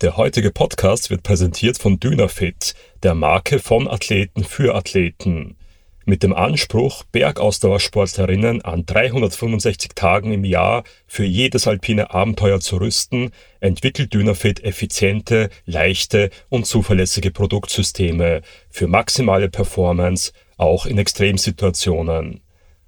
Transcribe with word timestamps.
Der 0.00 0.16
heutige 0.16 0.52
Podcast 0.52 1.10
wird 1.10 1.24
präsentiert 1.24 1.76
von 1.76 1.98
Dynafit, 1.98 2.76
der 3.02 3.16
Marke 3.16 3.58
von 3.58 3.88
Athleten 3.88 4.44
für 4.44 4.76
Athleten. 4.76 5.56
Mit 6.04 6.22
dem 6.22 6.32
Anspruch, 6.32 7.02
Bergausdauersportlerinnen 7.10 8.62
an 8.62 8.86
365 8.86 9.96
Tagen 9.96 10.32
im 10.32 10.44
Jahr 10.44 10.84
für 11.08 11.24
jedes 11.24 11.66
alpine 11.66 12.14
Abenteuer 12.14 12.60
zu 12.60 12.76
rüsten, 12.76 13.32
entwickelt 13.58 14.14
Dynafit 14.14 14.62
effiziente, 14.62 15.50
leichte 15.66 16.30
und 16.48 16.64
zuverlässige 16.64 17.32
Produktsysteme 17.32 18.42
für 18.70 18.86
maximale 18.86 19.48
Performance, 19.48 20.30
auch 20.58 20.86
in 20.86 20.98
Extremsituationen. 20.98 22.40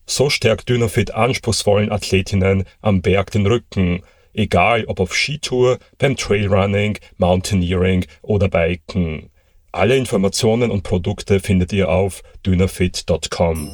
So 0.07 0.31
stärkt 0.31 0.69
Dynafit 0.69 1.13
anspruchsvollen 1.13 1.91
Athletinnen 1.91 2.67
am 2.81 3.03
Berg 3.03 3.33
den 3.33 3.49
Rücken 3.49 4.03
egal 4.35 4.85
ob 4.87 5.01
auf 5.01 5.15
Skitour, 5.15 5.79
beim 5.99 6.17
Trailrunning, 6.17 6.99
Mountaineering 7.19 8.07
oder 8.23 8.49
Biken. 8.49 9.31
Alle 9.73 9.97
Informationen 9.97 10.71
und 10.71 10.83
Produkte 10.83 11.39
findet 11.39 11.73
ihr 11.73 11.89
auf 11.91 12.23
dynafit.com. 12.45 13.71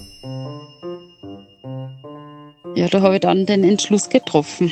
Ja, 2.75 2.89
da 2.89 3.01
habe 3.01 3.15
ich 3.15 3.21
dann 3.21 3.47
den 3.47 3.65
Entschluss 3.65 4.11
getroffen. 4.11 4.71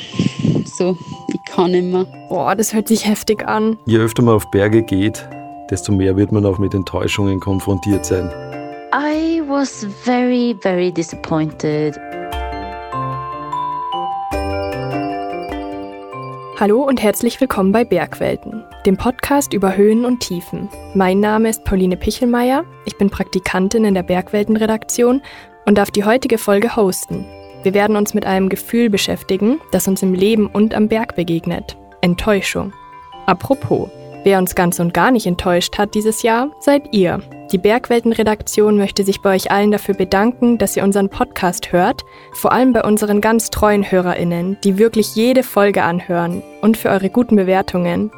So, 0.77 0.95
ich 1.29 1.51
kann 1.51 1.71
nicht 1.71 1.85
mehr. 1.85 2.05
Boah, 2.29 2.55
das 2.55 2.73
hört 2.73 2.87
sich 2.87 3.07
heftig 3.07 3.47
an. 3.47 3.77
Je 3.87 3.97
öfter 3.97 4.21
man 4.21 4.35
auf 4.35 4.51
Berge 4.51 4.83
geht, 4.83 5.27
desto 5.71 5.91
mehr 5.91 6.15
wird 6.15 6.31
man 6.31 6.45
auch 6.45 6.59
mit 6.59 6.75
Enttäuschungen 6.75 7.39
konfrontiert 7.39 8.05
sein. 8.05 8.29
I 8.93 9.41
was 9.47 9.87
very, 10.03 10.55
very 10.61 10.91
disappointed. 10.91 11.97
Hallo 16.57 16.83
und 16.83 17.03
herzlich 17.03 17.41
willkommen 17.41 17.73
bei 17.73 17.83
Bergwelten, 17.83 18.63
dem 18.85 18.95
Podcast 18.95 19.51
über 19.51 19.75
Höhen 19.75 20.05
und 20.05 20.21
Tiefen. 20.21 20.69
Mein 20.93 21.19
Name 21.19 21.49
ist 21.49 21.65
Pauline 21.65 21.97
Pichelmeier, 21.97 22.63
ich 22.85 22.97
bin 22.97 23.09
Praktikantin 23.09 23.83
in 23.83 23.93
der 23.93 24.03
Bergwelten-Redaktion 24.03 25.21
und 25.65 25.77
darf 25.77 25.91
die 25.91 26.05
heutige 26.05 26.37
Folge 26.37 26.77
hosten. 26.77 27.25
Wir 27.63 27.73
werden 27.73 27.97
uns 27.97 28.13
mit 28.13 28.25
einem 28.25 28.47
Gefühl 28.47 28.89
beschäftigen, 28.89 29.59
das 29.71 29.89
uns 29.89 30.01
im 30.01 30.13
Leben 30.13 30.47
und 30.47 30.73
am 30.73 30.87
Berg 30.87 31.17
begegnet. 31.17 31.75
Enttäuschung. 31.99 32.71
Apropos, 33.25 33.89
wer 34.25 34.39
uns 34.39 34.55
ganz 34.55 34.79
und 34.79 34.93
gar 34.93 35.11
nicht 35.11 35.25
enttäuscht 35.25 35.77
hat 35.77 35.95
dieses 35.95 36.23
Jahr, 36.23 36.51
seid 36.59 36.93
ihr. 36.93 37.21
Die 37.51 37.57
Bergwelten-Redaktion 37.57 38.77
möchte 38.77 39.03
sich 39.03 39.21
bei 39.21 39.35
euch 39.35 39.51
allen 39.51 39.71
dafür 39.71 39.95
bedanken, 39.95 40.57
dass 40.57 40.75
ihr 40.75 40.83
unseren 40.83 41.09
Podcast 41.09 41.71
hört, 41.71 42.03
vor 42.33 42.51
allem 42.51 42.73
bei 42.73 42.83
unseren 42.83 43.21
ganz 43.21 43.51
treuen 43.51 43.89
HörerInnen, 43.89 44.57
die 44.63 44.77
wirklich 44.77 45.15
jede 45.15 45.43
Folge 45.43 45.83
anhören 45.83 46.43
und 46.61 46.75
für 46.75 46.89
eure 46.89 47.09
guten 47.09 47.35
Bewertungen. 47.35 48.11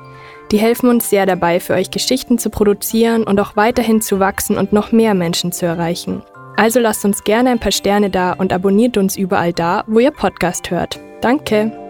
Die 0.51 0.57
helfen 0.57 0.89
uns 0.89 1.09
sehr 1.09 1.25
dabei, 1.25 1.59
für 1.59 1.73
euch 1.73 1.91
Geschichten 1.91 2.39
zu 2.39 2.49
produzieren 2.49 3.23
und 3.23 3.39
auch 3.39 3.55
weiterhin 3.57 4.01
zu 4.01 4.19
wachsen 4.19 4.57
und 4.57 4.71
noch 4.71 4.93
mehr 4.93 5.13
Menschen 5.13 5.51
zu 5.51 5.65
erreichen. 5.65 6.23
Also 6.55 6.79
lasst 6.79 7.05
uns 7.05 7.23
gerne 7.23 7.51
ein 7.51 7.59
paar 7.59 7.71
Sterne 7.71 8.09
da 8.09 8.31
und 8.33 8.53
abonniert 8.53 8.97
uns 8.97 9.17
überall 9.17 9.53
da, 9.53 9.83
wo 9.87 9.99
ihr 9.99 10.11
Podcast 10.11 10.71
hört. 10.71 10.99
Danke! 11.21 11.86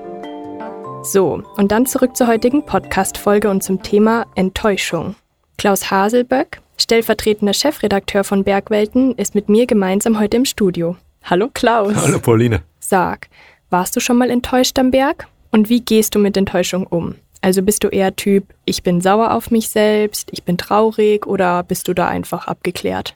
So, 1.07 1.41
und 1.55 1.71
dann 1.71 1.85
zurück 1.85 2.17
zur 2.17 2.27
heutigen 2.27 2.65
Podcast-Folge 2.65 3.49
und 3.49 3.63
zum 3.63 3.81
Thema 3.81 4.25
Enttäuschung. 4.35 5.15
Klaus 5.57 5.89
Haselböck, 5.89 6.59
stellvertretender 6.77 7.53
Chefredakteur 7.53 8.25
von 8.25 8.43
Bergwelten, 8.43 9.15
ist 9.15 9.33
mit 9.33 9.47
mir 9.47 9.67
gemeinsam 9.67 10.19
heute 10.19 10.35
im 10.35 10.43
Studio. 10.43 10.97
Hallo 11.23 11.47
Klaus. 11.53 11.95
Hallo 12.05 12.19
Pauline. 12.19 12.61
Sag, 12.81 13.29
warst 13.69 13.95
du 13.95 14.01
schon 14.01 14.17
mal 14.17 14.29
enttäuscht 14.29 14.77
am 14.79 14.91
Berg? 14.91 15.29
Und 15.49 15.69
wie 15.69 15.79
gehst 15.79 16.13
du 16.13 16.19
mit 16.19 16.35
Enttäuschung 16.35 16.85
um? 16.85 17.15
Also 17.39 17.61
bist 17.61 17.85
du 17.85 17.87
eher 17.87 18.13
Typ, 18.17 18.53
ich 18.65 18.83
bin 18.83 18.99
sauer 18.99 19.33
auf 19.33 19.49
mich 19.49 19.69
selbst, 19.69 20.27
ich 20.33 20.43
bin 20.43 20.57
traurig 20.57 21.25
oder 21.25 21.63
bist 21.63 21.87
du 21.87 21.93
da 21.93 22.09
einfach 22.09 22.47
abgeklärt? 22.47 23.15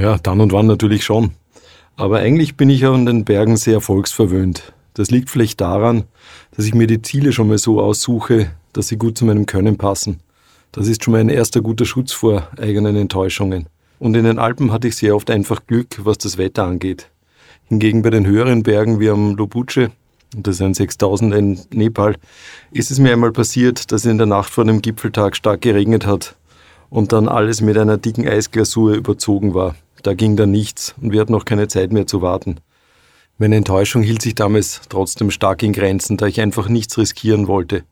Ja, 0.00 0.16
dann 0.18 0.40
und 0.40 0.52
wann 0.52 0.66
natürlich 0.66 1.02
schon. 1.02 1.32
Aber 1.96 2.20
eigentlich 2.20 2.56
bin 2.56 2.70
ich 2.70 2.82
ja 2.82 2.92
an 2.92 3.04
den 3.04 3.24
Bergen 3.24 3.56
sehr 3.56 3.74
erfolgsverwöhnt. 3.74 4.74
Das 4.96 5.10
liegt 5.10 5.28
vielleicht 5.28 5.60
daran, 5.60 6.04
dass 6.56 6.64
ich 6.64 6.74
mir 6.74 6.86
die 6.86 7.02
Ziele 7.02 7.30
schon 7.30 7.48
mal 7.48 7.58
so 7.58 7.82
aussuche, 7.82 8.50
dass 8.72 8.88
sie 8.88 8.96
gut 8.96 9.18
zu 9.18 9.26
meinem 9.26 9.44
Können 9.44 9.76
passen. 9.76 10.20
Das 10.72 10.88
ist 10.88 11.04
schon 11.04 11.12
mal 11.12 11.20
ein 11.20 11.28
erster 11.28 11.60
guter 11.60 11.84
Schutz 11.84 12.12
vor 12.12 12.48
eigenen 12.58 12.96
Enttäuschungen. 12.96 13.66
Und 13.98 14.16
in 14.16 14.24
den 14.24 14.38
Alpen 14.38 14.72
hatte 14.72 14.88
ich 14.88 14.96
sehr 14.96 15.14
oft 15.14 15.30
einfach 15.30 15.66
Glück, 15.66 16.00
was 16.02 16.16
das 16.16 16.38
Wetter 16.38 16.64
angeht. 16.64 17.10
Hingegen 17.64 18.00
bei 18.00 18.08
den 18.08 18.26
höheren 18.26 18.62
Bergen 18.62 18.98
wie 18.98 19.10
am 19.10 19.36
Lobuche, 19.36 19.90
das 20.34 20.62
ein 20.62 20.72
6000 20.72 21.34
in 21.34 21.60
Nepal, 21.74 22.16
ist 22.72 22.90
es 22.90 22.98
mir 22.98 23.12
einmal 23.12 23.32
passiert, 23.32 23.92
dass 23.92 24.06
in 24.06 24.16
der 24.16 24.26
Nacht 24.26 24.48
vor 24.48 24.64
dem 24.64 24.80
Gipfeltag 24.80 25.36
stark 25.36 25.60
geregnet 25.60 26.06
hat 26.06 26.36
und 26.88 27.12
dann 27.12 27.28
alles 27.28 27.60
mit 27.60 27.76
einer 27.76 27.98
dicken 27.98 28.26
Eisglasur 28.26 28.94
überzogen 28.94 29.52
war. 29.52 29.74
Da 30.02 30.14
ging 30.14 30.36
dann 30.36 30.52
nichts 30.52 30.94
und 31.02 31.12
wir 31.12 31.20
hatten 31.20 31.32
noch 31.32 31.44
keine 31.44 31.68
Zeit 31.68 31.92
mehr 31.92 32.06
zu 32.06 32.22
warten. 32.22 32.60
Meine 33.38 33.56
Enttäuschung 33.56 34.02
hielt 34.02 34.22
sich 34.22 34.34
damals 34.34 34.80
trotzdem 34.88 35.30
stark 35.30 35.62
in 35.62 35.74
Grenzen, 35.74 36.16
da 36.16 36.26
ich 36.26 36.40
einfach 36.40 36.68
nichts 36.68 36.96
riskieren 36.96 37.48
wollte. 37.48 37.84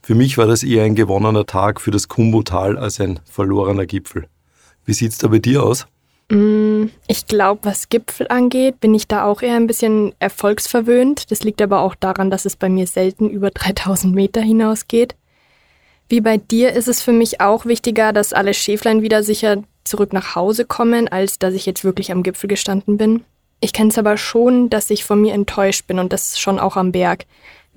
Für 0.00 0.14
mich 0.14 0.38
war 0.38 0.46
das 0.46 0.62
eher 0.62 0.84
ein 0.84 0.94
gewonnener 0.94 1.44
Tag 1.44 1.82
für 1.82 1.90
das 1.90 2.08
Kumbo-Tal 2.08 2.78
als 2.78 2.98
ein 2.98 3.20
verlorener 3.24 3.84
Gipfel. 3.84 4.28
Wie 4.86 4.94
sieht's 4.94 5.18
da 5.18 5.28
bei 5.28 5.40
dir 5.40 5.62
aus? 5.62 5.86
Mm, 6.30 6.86
ich 7.06 7.26
glaube, 7.26 7.60
was 7.64 7.90
Gipfel 7.90 8.28
angeht, 8.28 8.80
bin 8.80 8.94
ich 8.94 9.06
da 9.06 9.24
auch 9.24 9.42
eher 9.42 9.56
ein 9.56 9.66
bisschen 9.66 10.14
erfolgsverwöhnt. 10.20 11.30
Das 11.30 11.42
liegt 11.44 11.60
aber 11.60 11.80
auch 11.80 11.94
daran, 11.94 12.30
dass 12.30 12.46
es 12.46 12.56
bei 12.56 12.70
mir 12.70 12.86
selten 12.86 13.28
über 13.28 13.50
3000 13.54 14.14
Meter 14.14 14.40
hinausgeht. 14.40 15.16
Wie 16.08 16.22
bei 16.22 16.38
dir 16.38 16.72
ist 16.72 16.88
es 16.88 17.02
für 17.02 17.12
mich 17.12 17.42
auch 17.42 17.66
wichtiger, 17.66 18.14
dass 18.14 18.32
alle 18.32 18.54
Schäflein 18.54 19.02
wieder 19.02 19.22
sicher 19.22 19.62
zurück 19.84 20.14
nach 20.14 20.34
Hause 20.34 20.64
kommen, 20.64 21.08
als 21.08 21.38
dass 21.38 21.52
ich 21.52 21.66
jetzt 21.66 21.84
wirklich 21.84 22.10
am 22.10 22.22
Gipfel 22.22 22.48
gestanden 22.48 22.96
bin. 22.96 23.24
Ich 23.60 23.72
kenne 23.72 23.90
es 23.90 23.98
aber 23.98 24.16
schon, 24.16 24.70
dass 24.70 24.90
ich 24.90 25.04
von 25.04 25.20
mir 25.20 25.34
enttäuscht 25.34 25.86
bin 25.86 25.98
und 25.98 26.12
das 26.12 26.38
schon 26.38 26.58
auch 26.58 26.76
am 26.76 26.92
Berg 26.92 27.24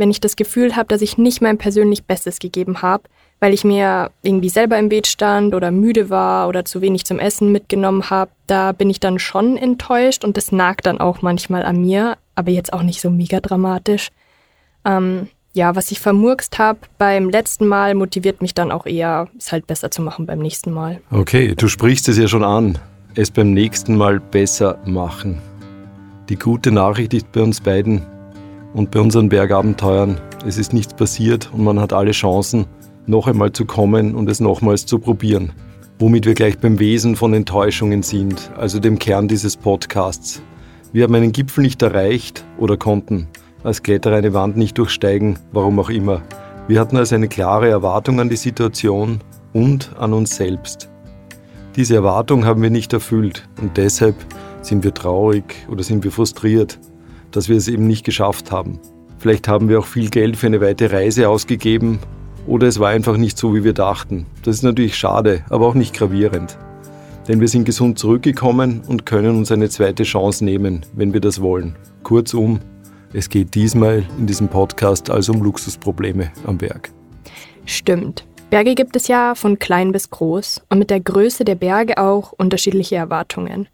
wenn 0.02 0.10
ich 0.10 0.20
das 0.20 0.36
Gefühl 0.36 0.76
habe, 0.76 0.88
dass 0.88 1.02
ich 1.02 1.20
nicht 1.20 1.42
mein 1.42 1.60
persönlich 1.60 2.06
Bestes 2.06 2.40
gegeben 2.40 2.82
habe, 2.82 3.04
weil 3.40 3.54
ich 3.54 3.64
mir 3.64 4.10
irgendwie 4.24 4.50
selber 4.50 4.78
im 4.80 4.90
Beet 4.90 5.06
stand 5.06 5.54
oder 5.54 5.70
müde 5.70 6.10
war 6.10 6.48
oder 6.48 6.66
zu 6.66 6.82
wenig 6.82 7.06
zum 7.06 7.20
Essen 7.20 7.52
mitgenommen 7.52 8.10
habe, 8.10 8.32
da 8.48 8.72
bin 8.72 8.90
ich 8.90 9.00
dann 9.00 9.20
schon 9.20 9.58
enttäuscht 9.58 10.24
und 10.24 10.38
das 10.38 10.52
nagt 10.52 10.88
dann 10.88 11.00
auch 11.00 11.22
manchmal 11.22 11.64
an 11.64 11.82
mir, 11.82 12.18
aber 12.34 12.50
jetzt 12.50 12.74
auch 12.74 12.82
nicht 12.82 13.00
so 13.00 13.12
mega 13.12 13.40
dramatisch. 13.40 14.10
Ähm, 14.86 15.28
ja, 15.54 15.76
was 15.76 15.92
ich 15.92 16.00
vermurkst 16.00 16.58
habe 16.58 16.80
beim 16.98 17.30
letzten 17.30 17.68
Mal, 17.68 17.94
motiviert 17.94 18.42
mich 18.42 18.56
dann 18.56 18.72
auch 18.72 18.88
eher, 18.88 19.28
es 19.38 19.52
halt 19.52 19.68
besser 19.68 19.92
zu 19.92 20.02
machen 20.02 20.26
beim 20.26 20.40
nächsten 20.40 20.72
Mal. 20.72 21.02
Okay, 21.12 21.54
du 21.56 21.68
sprichst 21.68 22.10
es 22.10 22.18
ja 22.18 22.28
schon 22.28 22.44
an. 22.44 22.80
Es 23.14 23.30
beim 23.30 23.54
nächsten 23.54 23.98
Mal 23.98 24.20
besser 24.20 24.80
machen. 24.86 25.42
Die 26.32 26.40
gute 26.40 26.72
Nachricht 26.72 27.14
ist 27.14 27.30
bei 27.34 27.42
uns 27.42 27.60
beiden, 27.60 28.04
und 28.74 28.90
bei 28.90 29.02
unseren 29.02 29.28
Bergabenteuern, 29.28 30.18
es 30.48 30.58
ist 30.58 30.72
nichts 30.72 30.94
passiert 30.94 31.50
und 31.52 31.62
man 31.62 31.78
hat 31.78 31.92
alle 31.92 32.12
Chancen, 32.12 32.68
noch 33.06 33.28
einmal 33.28 33.52
zu 33.52 33.66
kommen 33.66 34.16
und 34.16 34.30
es 34.30 34.40
nochmals 34.40 34.86
zu 34.86 34.98
probieren. 34.98 35.52
Womit 36.00 36.26
wir 36.26 36.34
gleich 36.34 36.58
beim 36.58 36.80
Wesen 36.80 37.18
von 37.18 37.34
Enttäuschungen 37.34 38.02
sind, 38.02 38.50
also 38.56 38.80
dem 38.80 38.98
Kern 38.98 39.28
dieses 39.28 39.58
Podcasts. 39.58 40.42
Wir 40.94 41.04
haben 41.04 41.16
einen 41.16 41.34
Gipfel 41.34 41.64
nicht 41.64 41.82
erreicht 41.82 42.46
oder 42.58 42.78
konnten 42.78 43.28
als 43.66 43.84
Kletterer 43.84 44.16
eine 44.16 44.34
Wand 44.34 44.56
nicht 44.56 44.78
durchsteigen, 44.78 45.38
warum 45.52 45.82
auch 45.82 45.90
immer. 45.90 46.22
Wir 46.70 46.80
hatten 46.80 46.96
also 46.96 47.14
eine 47.14 47.28
klare 47.28 47.68
Erwartung 47.68 48.22
an 48.22 48.30
die 48.30 48.38
Situation 48.38 49.20
und 49.52 49.92
an 50.00 50.14
uns 50.14 50.38
selbst. 50.38 50.90
Diese 51.76 51.96
Erwartung 51.96 52.46
haben 52.46 52.62
wir 52.62 52.70
nicht 52.70 52.94
erfüllt 52.94 53.50
und 53.62 53.76
deshalb 53.76 54.16
sind 54.62 54.84
wir 54.84 54.94
traurig 54.94 55.68
oder 55.70 55.84
sind 55.84 56.04
wir 56.04 56.12
frustriert 56.12 56.80
dass 57.32 57.50
wir 57.50 57.58
es 57.58 57.68
eben 57.68 57.88
nicht 57.88 58.06
geschafft 58.06 58.52
haben. 58.52 58.80
Vielleicht 59.20 59.48
haben 59.48 59.70
wir 59.70 59.80
auch 59.80 59.86
viel 59.86 60.10
Geld 60.10 60.38
für 60.38 60.48
eine 60.48 60.62
weite 60.62 60.92
Reise 60.92 61.30
ausgegeben 61.30 62.00
oder 62.48 62.68
es 62.68 62.80
war 62.80 62.90
einfach 62.90 63.18
nicht 63.18 63.38
so, 63.38 63.54
wie 63.54 63.64
wir 63.64 63.74
dachten. 63.74 64.26
Das 64.44 64.56
ist 64.56 64.64
natürlich 64.64 64.96
schade, 64.96 65.46
aber 65.50 65.68
auch 65.68 65.76
nicht 65.76 65.94
gravierend. 65.94 66.58
Denn 67.28 67.40
wir 67.40 67.48
sind 67.48 67.66
gesund 67.66 68.00
zurückgekommen 68.00 68.82
und 68.88 69.06
können 69.06 69.38
uns 69.38 69.52
eine 69.52 69.70
zweite 69.70 70.04
Chance 70.04 70.44
nehmen, 70.44 70.82
wenn 70.94 71.14
wir 71.14 71.22
das 71.22 71.40
wollen. 71.40 71.76
Kurzum, 72.04 72.60
es 73.14 73.30
geht 73.30 73.54
diesmal 73.54 74.04
in 74.18 74.26
diesem 74.26 74.48
Podcast 74.48 75.12
also 75.12 75.34
um 75.34 75.44
Luxusprobleme 75.44 76.32
am 76.48 76.58
Berg. 76.58 76.90
Stimmt. 77.66 78.26
Berge 78.50 78.74
gibt 78.74 78.96
es 78.96 79.08
ja 79.08 79.36
von 79.36 79.60
klein 79.60 79.92
bis 79.92 80.10
groß 80.10 80.64
und 80.68 80.80
mit 80.80 80.90
der 80.90 81.00
Größe 81.00 81.46
der 81.46 81.56
Berge 81.56 81.98
auch 82.00 82.34
unterschiedliche 82.34 82.96
Erwartungen. 82.96 83.68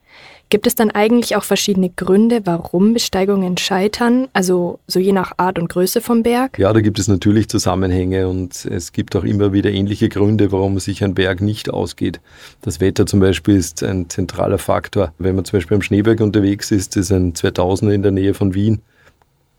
Gibt 0.49 0.65
es 0.65 0.75
dann 0.75 0.91
eigentlich 0.91 1.35
auch 1.35 1.43
verschiedene 1.43 1.89
Gründe, 1.89 2.41
warum 2.45 2.93
Besteigungen 2.93 3.57
scheitern, 3.57 4.29
also 4.31 4.79
so 4.87 4.97
je 4.97 5.11
nach 5.11 5.33
Art 5.35 5.59
und 5.59 5.67
Größe 5.67 5.99
vom 5.99 6.23
Berg? 6.23 6.57
Ja, 6.57 6.71
da 6.71 6.79
gibt 6.79 6.99
es 6.99 7.09
natürlich 7.09 7.49
Zusammenhänge 7.49 8.29
und 8.29 8.65
es 8.65 8.93
gibt 8.93 9.17
auch 9.17 9.25
immer 9.25 9.51
wieder 9.51 9.69
ähnliche 9.69 10.07
Gründe, 10.07 10.53
warum 10.53 10.79
sich 10.79 11.03
ein 11.03 11.15
Berg 11.15 11.41
nicht 11.41 11.69
ausgeht. 11.69 12.21
Das 12.61 12.79
Wetter 12.79 13.05
zum 13.05 13.19
Beispiel 13.19 13.57
ist 13.57 13.83
ein 13.83 14.09
zentraler 14.09 14.57
Faktor. 14.57 15.13
Wenn 15.17 15.35
man 15.35 15.43
zum 15.43 15.57
Beispiel 15.57 15.75
am 15.75 15.81
Schneeberg 15.81 16.21
unterwegs 16.21 16.71
ist, 16.71 16.95
ist 16.95 17.11
ein 17.11 17.33
2000er 17.33 17.91
in 17.91 18.03
der 18.03 18.13
Nähe 18.13 18.33
von 18.33 18.53
Wien, 18.53 18.81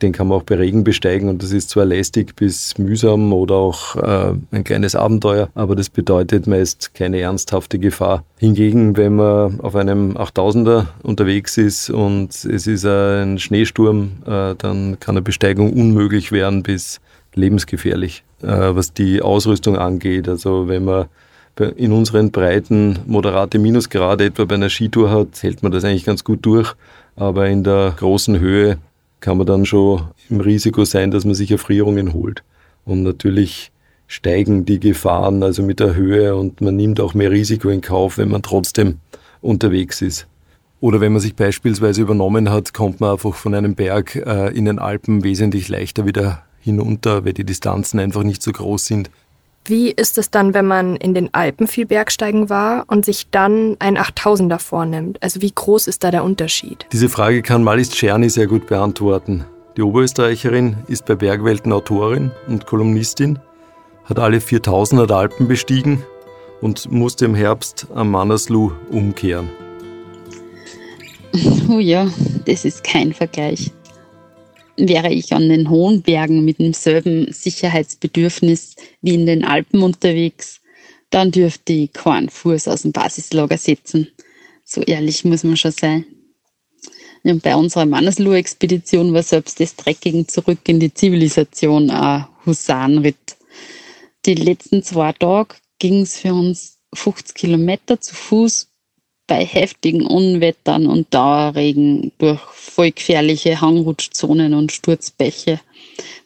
Den 0.02 0.12
kann 0.12 0.28
man 0.28 0.38
auch 0.38 0.44
bei 0.44 0.54
Regen 0.54 0.84
besteigen 0.84 1.28
und 1.28 1.42
das 1.42 1.50
ist 1.50 1.70
zwar 1.70 1.84
lästig 1.84 2.36
bis 2.36 2.78
mühsam 2.78 3.32
oder 3.32 3.56
auch 3.56 3.96
äh, 3.96 4.34
ein 4.52 4.64
kleines 4.64 4.94
Abenteuer, 4.94 5.48
aber 5.54 5.74
das 5.74 5.90
bedeutet 5.90 6.46
meist 6.46 6.94
keine 6.94 7.18
ernsthafte 7.18 7.80
Gefahr. 7.80 8.24
Hingegen, 8.38 8.96
wenn 8.96 9.16
man 9.16 9.60
auf 9.60 9.74
einem 9.74 10.16
8000er 10.16 10.86
unterwegs 11.02 11.56
ist 11.58 11.90
und 11.90 12.28
es 12.30 12.66
ist 12.66 12.84
ein 12.84 13.38
Schneesturm, 13.40 14.12
äh, 14.24 14.54
dann 14.56 15.00
kann 15.00 15.16
eine 15.16 15.22
Besteigung 15.22 15.72
unmöglich 15.72 16.30
werden 16.30 16.62
bis 16.62 17.00
lebensgefährlich, 17.34 18.22
äh, 18.42 18.46
was 18.46 18.92
die 18.92 19.20
Ausrüstung 19.20 19.76
angeht. 19.76 20.28
Also 20.28 20.68
wenn 20.68 20.84
man 20.84 21.06
in 21.76 21.92
unseren 21.92 22.30
Breiten 22.30 23.00
moderate 23.06 23.58
Minusgrade 23.58 24.26
etwa 24.26 24.44
bei 24.44 24.54
einer 24.54 24.68
Skitour 24.68 25.10
hat, 25.10 25.42
hält 25.42 25.62
man 25.62 25.72
das 25.72 25.84
eigentlich 25.84 26.04
ganz 26.04 26.22
gut 26.24 26.44
durch. 26.46 26.74
Aber 27.16 27.48
in 27.48 27.64
der 27.64 27.94
großen 27.96 28.38
Höhe 28.38 28.78
kann 29.20 29.38
man 29.38 29.46
dann 29.46 29.66
schon 29.66 30.08
im 30.28 30.40
Risiko 30.40 30.84
sein, 30.84 31.10
dass 31.10 31.24
man 31.24 31.34
sich 31.34 31.50
Erfrierungen 31.50 32.12
holt. 32.12 32.42
Und 32.84 33.02
natürlich 33.02 33.72
steigen 34.06 34.64
die 34.64 34.80
Gefahren 34.80 35.42
also 35.42 35.62
mit 35.62 35.80
der 35.80 35.94
Höhe 35.94 36.34
und 36.34 36.60
man 36.60 36.76
nimmt 36.76 37.00
auch 37.00 37.14
mehr 37.14 37.30
Risiko 37.30 37.68
in 37.68 37.80
Kauf, 37.80 38.18
wenn 38.18 38.30
man 38.30 38.42
trotzdem 38.42 38.98
unterwegs 39.40 40.02
ist. 40.02 40.26
Oder 40.80 41.00
wenn 41.00 41.12
man 41.12 41.20
sich 41.20 41.34
beispielsweise 41.34 42.02
übernommen 42.02 42.50
hat, 42.50 42.72
kommt 42.72 43.00
man 43.00 43.12
einfach 43.12 43.34
von 43.34 43.54
einem 43.54 43.74
Berg 43.74 44.14
äh, 44.14 44.56
in 44.56 44.64
den 44.64 44.78
Alpen 44.78 45.24
wesentlich 45.24 45.68
leichter 45.68 46.06
wieder 46.06 46.44
hinunter, 46.60 47.24
weil 47.24 47.32
die 47.32 47.44
Distanzen 47.44 47.98
einfach 47.98 48.22
nicht 48.22 48.42
so 48.42 48.52
groß 48.52 48.86
sind. 48.86 49.10
Wie 49.68 49.90
ist 49.90 50.16
es 50.16 50.30
dann, 50.30 50.54
wenn 50.54 50.64
man 50.64 50.96
in 50.96 51.12
den 51.12 51.34
Alpen 51.34 51.66
viel 51.66 51.84
Bergsteigen 51.84 52.48
war 52.48 52.84
und 52.86 53.04
sich 53.04 53.28
dann 53.30 53.76
ein 53.80 53.98
8000er 53.98 54.58
vornimmt? 54.58 55.22
Also 55.22 55.42
wie 55.42 55.52
groß 55.54 55.88
ist 55.88 56.02
da 56.04 56.10
der 56.10 56.24
Unterschied? 56.24 56.86
Diese 56.90 57.10
Frage 57.10 57.42
kann 57.42 57.62
Malis 57.62 57.90
Czerny 57.90 58.30
sehr 58.30 58.46
gut 58.46 58.66
beantworten. 58.66 59.44
Die 59.76 59.82
Oberösterreicherin 59.82 60.78
ist 60.88 61.04
bei 61.04 61.16
Bergwelten 61.16 61.70
Autorin 61.74 62.30
und 62.46 62.64
Kolumnistin, 62.64 63.40
hat 64.04 64.18
alle 64.18 64.38
4000er 64.38 65.12
Alpen 65.12 65.48
bestiegen 65.48 66.02
und 66.62 66.90
musste 66.90 67.26
im 67.26 67.34
Herbst 67.34 67.88
am 67.94 68.10
Manaslu 68.10 68.72
umkehren. 68.90 69.50
Oh 71.70 71.78
ja, 71.78 72.08
das 72.46 72.64
ist 72.64 72.82
kein 72.82 73.12
Vergleich 73.12 73.70
wäre 74.78 75.12
ich 75.12 75.32
an 75.32 75.48
den 75.48 75.68
hohen 75.68 76.02
Bergen 76.02 76.44
mit 76.44 76.60
demselben 76.60 77.32
Sicherheitsbedürfnis 77.32 78.76
wie 79.02 79.14
in 79.14 79.26
den 79.26 79.44
Alpen 79.44 79.82
unterwegs, 79.82 80.60
dann 81.10 81.32
dürfte 81.32 81.72
ich 81.72 81.92
keinen 81.92 82.28
Fuß 82.28 82.68
aus 82.68 82.82
dem 82.82 82.92
Basislager 82.92 83.58
setzen. 83.58 84.08
So 84.64 84.82
ehrlich 84.82 85.24
muss 85.24 85.44
man 85.44 85.56
schon 85.56 85.72
sein. 85.72 86.04
Ja, 87.24 87.34
bei 87.34 87.56
unserer 87.56 87.86
Mannesloh-Expedition 87.86 89.12
war 89.12 89.22
selbst 89.22 89.58
das 89.58 89.74
Trekking 89.74 90.28
zurück 90.28 90.60
in 90.68 90.78
die 90.78 90.94
Zivilisation 90.94 91.90
ein 91.90 92.26
Husarenritt. 92.46 93.36
Die 94.26 94.34
letzten 94.34 94.82
zwei 94.82 95.12
Tage 95.12 95.56
ging 95.78 96.02
es 96.02 96.18
für 96.18 96.32
uns 96.32 96.78
50 96.94 97.34
Kilometer 97.34 98.00
zu 98.00 98.14
Fuß 98.14 98.68
bei 99.28 99.44
heftigen 99.44 100.04
Unwettern 100.04 100.88
und 100.88 101.14
Dauerregen 101.14 102.10
durch 102.18 102.40
voll 102.40 102.90
gefährliche 102.90 103.60
Hangrutschzonen 103.60 104.54
und 104.54 104.72
Sturzbäche. 104.72 105.60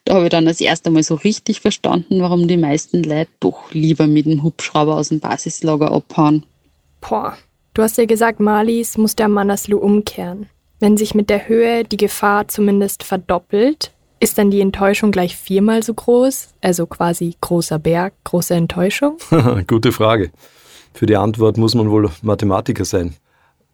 Da 0.05 0.15
habe 0.15 0.25
ich 0.25 0.31
dann 0.31 0.47
das 0.47 0.61
erste 0.61 0.91
Mal 0.91 1.03
so 1.03 1.17
richtig 1.17 1.61
verstanden, 1.61 2.21
warum 2.21 2.49
die 2.49 2.57
meisten 2.57 3.03
Leute 3.03 3.31
doch 3.41 3.73
lieber 3.73 4.07
mit 4.07 4.27
dem 4.27 4.43
Hubschrauber 4.43 4.97
aus 4.97 5.11
dem 5.11 5.21
Basislager 5.21 5.91
abhauen. 5.91 6.45
Boah, 7.01 7.37
du 7.75 7.83
hast 7.83 7.99
ja 7.99 8.07
gesagt, 8.07 8.41
Malis 8.41 8.97
muss 8.97 9.17
der 9.17 9.29
Manaslu 9.29 9.79
umkehren. 9.79 10.47
Wenn 10.81 10.97
sich 10.97 11.15
mit 11.15 11.31
der 11.31 11.49
Höhe 11.49 11.85
die 11.85 11.97
Gefahr 11.97 12.49
zumindest 12.49 13.05
verdoppelt, 13.05 13.93
ist 14.19 14.39
dann 14.39 14.51
die 14.51 14.61
Enttäuschung 14.61 15.11
gleich 15.11 15.37
viermal 15.37 15.83
so 15.83 15.95
groß? 15.95 16.55
Also 16.61 16.87
quasi 16.87 17.35
großer 17.41 17.79
Berg, 17.79 18.15
große 18.25 18.55
Enttäuschung? 18.55 19.17
Gute 19.67 19.93
Frage. 19.93 20.31
Für 20.95 21.07
die 21.07 21.17
Antwort 21.17 21.57
muss 21.57 21.75
man 21.75 21.91
wohl 21.91 22.11
Mathematiker 22.23 22.85
sein. 22.85 23.15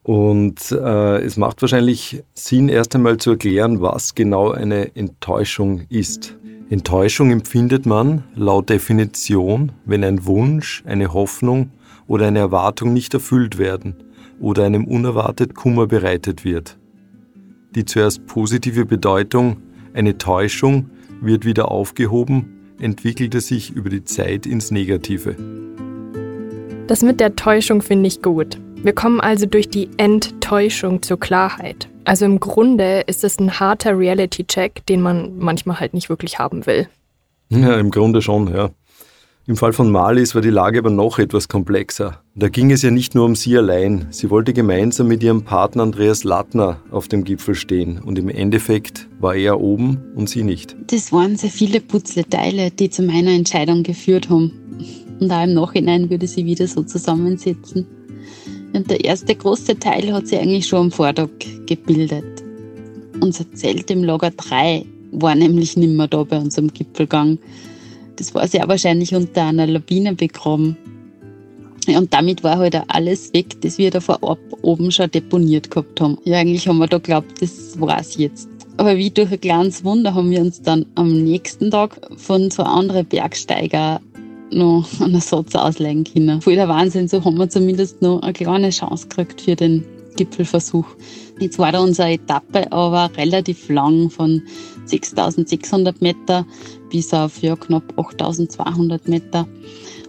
Und 0.03 0.71
äh, 0.71 1.17
es 1.21 1.37
macht 1.37 1.61
wahrscheinlich 1.61 2.23
Sinn, 2.33 2.69
erst 2.69 2.95
einmal 2.95 3.17
zu 3.17 3.31
erklären, 3.31 3.81
was 3.81 4.15
genau 4.15 4.51
eine 4.51 4.95
Enttäuschung 4.95 5.81
ist. 5.89 6.35
Enttäuschung 6.69 7.31
empfindet 7.31 7.85
man 7.85 8.23
laut 8.35 8.69
Definition, 8.69 9.71
wenn 9.85 10.03
ein 10.03 10.25
Wunsch, 10.25 10.83
eine 10.85 11.13
Hoffnung 11.13 11.71
oder 12.07 12.27
eine 12.27 12.39
Erwartung 12.39 12.93
nicht 12.93 13.13
erfüllt 13.13 13.57
werden 13.57 13.95
oder 14.39 14.65
einem 14.65 14.85
unerwartet 14.85 15.53
Kummer 15.53 15.87
bereitet 15.87 16.45
wird. 16.45 16.77
Die 17.75 17.85
zuerst 17.85 18.25
positive 18.25 18.85
Bedeutung, 18.85 19.57
eine 19.93 20.17
Täuschung, 20.17 20.89
wird 21.21 21.45
wieder 21.45 21.69
aufgehoben, 21.69 22.75
entwickelte 22.79 23.41
sich 23.41 23.71
über 23.71 23.89
die 23.89 24.05
Zeit 24.05 24.45
ins 24.45 24.71
Negative. 24.71 25.35
Das 26.89 27.03
mit 27.03 27.19
der 27.19 27.35
Täuschung 27.35 27.83
finde 27.83 28.07
ich 28.07 28.23
gut. 28.23 28.57
Wir 28.81 28.93
kommen 28.93 29.21
also 29.21 29.45
durch 29.45 29.69
die 29.69 29.89
Enttäuschung 29.97 31.03
zur 31.03 31.19
Klarheit. 31.19 31.87
Also 32.03 32.25
im 32.25 32.39
Grunde 32.39 33.01
ist 33.01 33.23
es 33.23 33.39
ein 33.39 33.59
harter 33.59 33.95
Reality-Check, 33.95 34.87
den 34.87 35.03
man 35.03 35.37
manchmal 35.37 35.79
halt 35.79 35.93
nicht 35.93 36.09
wirklich 36.09 36.39
haben 36.39 36.65
will. 36.65 36.87
Ja, 37.49 37.79
im 37.79 37.91
Grunde 37.91 38.23
schon, 38.23 38.51
ja. 38.51 38.71
Im 39.45 39.55
Fall 39.55 39.71
von 39.71 39.91
Malis 39.91 40.33
war 40.33 40.41
die 40.41 40.49
Lage 40.49 40.79
aber 40.79 40.89
noch 40.89 41.19
etwas 41.19 41.47
komplexer. 41.47 42.23
Da 42.33 42.49
ging 42.49 42.71
es 42.71 42.81
ja 42.81 42.89
nicht 42.89 43.13
nur 43.13 43.25
um 43.25 43.35
sie 43.35 43.55
allein. 43.55 44.07
Sie 44.09 44.31
wollte 44.31 44.53
gemeinsam 44.53 45.09
mit 45.09 45.21
ihrem 45.21 45.43
Partner 45.43 45.83
Andreas 45.83 46.23
Lattner 46.23 46.79
auf 46.89 47.07
dem 47.07 47.23
Gipfel 47.23 47.53
stehen. 47.53 47.99
Und 47.99 48.17
im 48.17 48.29
Endeffekt 48.29 49.07
war 49.19 49.35
er 49.35 49.61
oben 49.61 50.11
und 50.15 50.27
sie 50.27 50.41
nicht. 50.41 50.75
Das 50.87 51.11
waren 51.11 51.35
sehr 51.35 51.51
viele 51.51 51.81
Putzleteile, 51.81 52.71
die 52.71 52.89
zu 52.89 53.03
meiner 53.03 53.29
Entscheidung 53.29 53.83
geführt 53.83 54.31
haben. 54.31 54.58
Und 55.19 55.31
auch 55.31 55.43
im 55.43 55.53
Nachhinein 55.53 56.09
würde 56.09 56.27
sie 56.27 56.45
wieder 56.45 56.67
so 56.67 56.83
zusammensetzen. 56.83 57.85
Und 58.73 58.89
der 58.89 59.03
erste 59.03 59.35
große 59.35 59.79
Teil 59.79 60.13
hat 60.13 60.27
sich 60.27 60.39
eigentlich 60.39 60.67
schon 60.67 60.79
am 60.79 60.91
Vortag 60.91 61.29
gebildet. 61.65 62.43
Unser 63.19 63.51
Zelt 63.53 63.89
im 63.91 64.03
Lager 64.03 64.31
3 64.31 64.85
war 65.11 65.35
nämlich 65.35 65.75
nicht 65.75 65.91
mehr 65.91 66.07
da 66.07 66.23
bei 66.23 66.37
unserem 66.37 66.71
Gipfelgang. 66.71 67.39
Das 68.15 68.33
war 68.35 68.47
sehr 68.47 68.67
wahrscheinlich 68.67 69.13
unter 69.15 69.45
einer 69.45 69.67
Lawine 69.67 70.13
begraben. 70.13 70.77
Und 71.87 72.13
damit 72.13 72.43
war 72.43 72.57
halt 72.57 72.75
auch 72.75 72.85
alles 72.87 73.33
weg, 73.33 73.59
das 73.61 73.77
wir 73.77 73.89
da 73.89 73.99
vorab 73.99 74.39
oben 74.61 74.91
schon 74.91 75.09
deponiert 75.09 75.71
gehabt 75.71 75.99
haben. 75.99 76.17
Ja, 76.23 76.37
eigentlich 76.37 76.67
haben 76.67 76.77
wir 76.77 76.87
da 76.87 76.97
geglaubt, 76.97 77.41
das 77.41 77.79
war's 77.79 78.17
jetzt. 78.17 78.49
Aber 78.77 78.95
wie 78.97 79.09
durch 79.09 79.31
ein 79.31 79.41
kleines 79.41 79.83
Wunder 79.83 80.13
haben 80.13 80.29
wir 80.29 80.41
uns 80.41 80.61
dann 80.61 80.85
am 80.95 81.23
nächsten 81.23 81.71
Tag 81.71 81.99
von 82.17 82.51
so 82.51 82.63
anderen 82.63 83.05
Bergsteiger 83.05 83.99
noch 84.51 84.87
einen 85.01 85.15
Ersatz 85.15 85.55
auslegen 85.55 86.03
können. 86.03 86.41
Voll 86.41 86.55
der 86.55 86.67
Wahnsinn, 86.67 87.07
so 87.07 87.23
haben 87.23 87.37
wir 87.37 87.49
zumindest 87.49 88.01
noch 88.01 88.21
eine 88.21 88.33
kleine 88.33 88.69
Chance 88.69 89.07
gekriegt 89.07 89.41
für 89.41 89.55
den 89.55 89.85
Gipfelversuch. 90.15 90.85
Jetzt 91.39 91.59
war 91.59 91.71
da 91.71 91.79
unsere 91.79 92.11
Etappe 92.11 92.71
aber 92.71 93.09
relativ 93.15 93.69
lang, 93.69 94.09
von 94.09 94.41
6600 94.85 96.01
Meter 96.01 96.45
bis 96.89 97.13
auf 97.13 97.41
ja, 97.41 97.55
knapp 97.55 97.83
8200 97.97 99.07
Meter. 99.07 99.47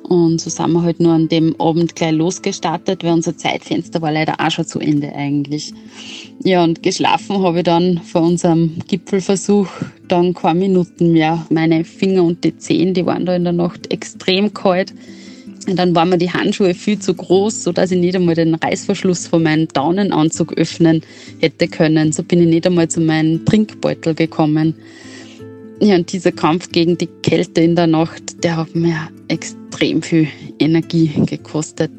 Und 0.02 0.40
so 0.40 0.50
sind 0.50 0.72
wir 0.72 0.82
halt 0.82 0.98
nur 1.00 1.12
an 1.12 1.28
dem 1.28 1.54
Abend 1.60 1.94
gleich 1.94 2.12
losgestartet, 2.12 3.04
weil 3.04 3.12
unser 3.12 3.36
Zeitfenster 3.36 4.02
war 4.02 4.10
leider 4.10 4.34
auch 4.38 4.50
schon 4.50 4.66
zu 4.66 4.80
Ende 4.80 5.14
eigentlich. 5.14 5.72
Ja, 6.42 6.64
und 6.64 6.82
geschlafen 6.82 7.42
habe 7.42 7.58
ich 7.58 7.64
dann 7.64 7.98
vor 7.98 8.22
unserem 8.22 8.78
Gipfelversuch 8.88 9.68
dann 10.08 10.34
keine 10.34 10.58
Minuten 10.58 11.12
mehr. 11.12 11.46
Meine 11.50 11.84
Finger 11.84 12.24
und 12.24 12.42
die 12.42 12.56
Zehen, 12.56 12.94
die 12.94 13.06
waren 13.06 13.26
da 13.26 13.36
in 13.36 13.44
der 13.44 13.52
Nacht 13.52 13.92
extrem 13.92 14.52
kalt. 14.52 14.92
Und 15.68 15.76
dann 15.76 15.94
waren 15.94 16.08
mir 16.08 16.18
die 16.18 16.32
Handschuhe 16.32 16.74
viel 16.74 16.98
zu 16.98 17.14
groß, 17.14 17.62
sodass 17.62 17.92
ich 17.92 18.00
nicht 18.00 18.16
einmal 18.16 18.34
den 18.34 18.54
Reißverschluss 18.54 19.26
von 19.26 19.42
meinem 19.42 19.68
Daunenanzug 19.68 20.54
öffnen 20.54 21.02
hätte 21.38 21.68
können. 21.68 22.12
So 22.12 22.22
bin 22.22 22.40
ich 22.40 22.48
nicht 22.48 22.66
einmal 22.66 22.88
zu 22.88 23.00
meinem 23.00 23.44
Trinkbeutel 23.44 24.14
gekommen. 24.14 24.74
Ja, 25.82 25.94
und 25.94 26.12
dieser 26.12 26.30
Kampf 26.30 26.72
gegen 26.72 26.98
die 26.98 27.08
Kälte 27.22 27.62
in 27.62 27.74
der 27.74 27.86
Nacht, 27.86 28.44
der 28.44 28.58
hat 28.58 28.74
mir 28.74 29.08
extrem 29.28 30.02
viel 30.02 30.28
Energie 30.58 31.10
gekostet. 31.24 31.90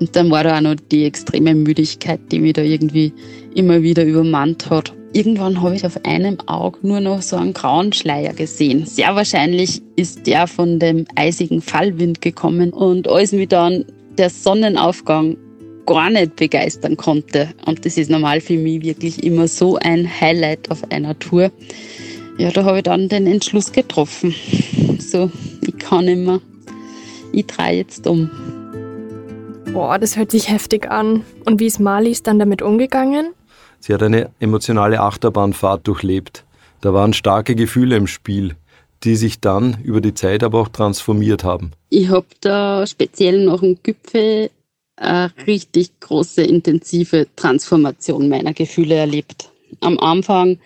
Und 0.00 0.16
dann 0.16 0.32
war 0.32 0.42
da 0.42 0.56
auch 0.56 0.60
noch 0.60 0.74
die 0.74 1.04
extreme 1.04 1.54
Müdigkeit, 1.54 2.18
die 2.32 2.40
mich 2.40 2.54
da 2.54 2.62
irgendwie 2.62 3.12
immer 3.54 3.82
wieder 3.82 4.04
übermannt 4.04 4.68
hat. 4.68 4.92
Irgendwann 5.12 5.62
habe 5.62 5.76
ich 5.76 5.86
auf 5.86 6.04
einem 6.04 6.40
Auge 6.46 6.80
nur 6.82 6.98
noch 6.98 7.22
so 7.22 7.36
einen 7.36 7.54
grauen 7.54 7.92
Schleier 7.92 8.32
gesehen. 8.32 8.84
Sehr 8.84 9.14
wahrscheinlich 9.14 9.80
ist 9.94 10.26
der 10.26 10.48
von 10.48 10.80
dem 10.80 11.06
eisigen 11.14 11.60
Fallwind 11.62 12.20
gekommen 12.20 12.70
und 12.70 13.06
als 13.06 13.30
mich 13.30 13.46
dann 13.46 13.84
der 14.18 14.28
Sonnenaufgang 14.28 15.36
gar 15.86 16.10
nicht 16.10 16.34
begeistern 16.34 16.96
konnte. 16.96 17.50
Und 17.64 17.86
das 17.86 17.96
ist 17.96 18.10
normal 18.10 18.40
für 18.40 18.56
mich 18.56 18.82
wirklich 18.82 19.22
immer 19.22 19.46
so 19.46 19.76
ein 19.76 20.08
Highlight 20.20 20.68
auf 20.72 20.90
einer 20.90 21.16
Tour 21.16 21.52
ja, 22.38 22.50
da 22.50 22.64
habe 22.64 22.78
ich 22.78 22.82
dann 22.82 23.08
den 23.08 23.26
Entschluss 23.26 23.72
getroffen. 23.72 24.34
So, 24.98 25.30
ich 25.62 25.78
kann 25.78 26.06
nicht 26.06 26.18
mehr. 26.18 26.40
Ich 27.32 27.46
drehe 27.46 27.78
jetzt 27.78 28.06
um. 28.06 28.30
Boah, 29.72 29.98
das 29.98 30.16
hört 30.16 30.30
sich 30.30 30.48
heftig 30.48 30.90
an. 30.90 31.24
Und 31.44 31.60
wie 31.60 31.66
ist 31.66 31.80
Marlies 31.80 32.22
dann 32.22 32.38
damit 32.38 32.62
umgegangen? 32.62 33.34
Sie 33.80 33.92
hat 33.92 34.02
eine 34.02 34.30
emotionale 34.40 35.00
Achterbahnfahrt 35.00 35.86
durchlebt. 35.86 36.44
Da 36.80 36.94
waren 36.94 37.12
starke 37.12 37.54
Gefühle 37.54 37.96
im 37.96 38.06
Spiel, 38.06 38.56
die 39.02 39.16
sich 39.16 39.40
dann 39.40 39.78
über 39.82 40.00
die 40.00 40.14
Zeit 40.14 40.42
aber 40.42 40.60
auch 40.60 40.68
transformiert 40.68 41.44
haben. 41.44 41.72
Ich 41.90 42.08
habe 42.08 42.26
da 42.40 42.86
speziell 42.86 43.44
nach 43.44 43.60
dem 43.60 43.78
Gipfel 43.82 44.50
eine 44.96 45.32
richtig 45.46 45.98
große, 46.00 46.42
intensive 46.42 47.26
Transformation 47.36 48.28
meiner 48.28 48.52
Gefühle 48.52 48.94
erlebt. 48.94 49.50
Am 49.80 49.98
Anfang 49.98 50.58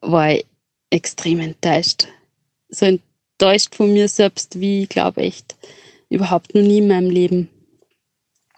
war 0.00 0.32
ich 0.32 0.44
extrem 0.90 1.40
enttäuscht. 1.40 2.08
So 2.68 2.86
enttäuscht 2.86 3.74
von 3.74 3.92
mir 3.92 4.08
selbst, 4.08 4.60
wie 4.60 4.82
ich 4.82 4.88
glaube 4.88 5.22
echt 5.22 5.56
überhaupt 6.10 6.54
noch 6.54 6.62
nie 6.62 6.78
in 6.78 6.88
meinem 6.88 7.10
Leben. 7.10 7.48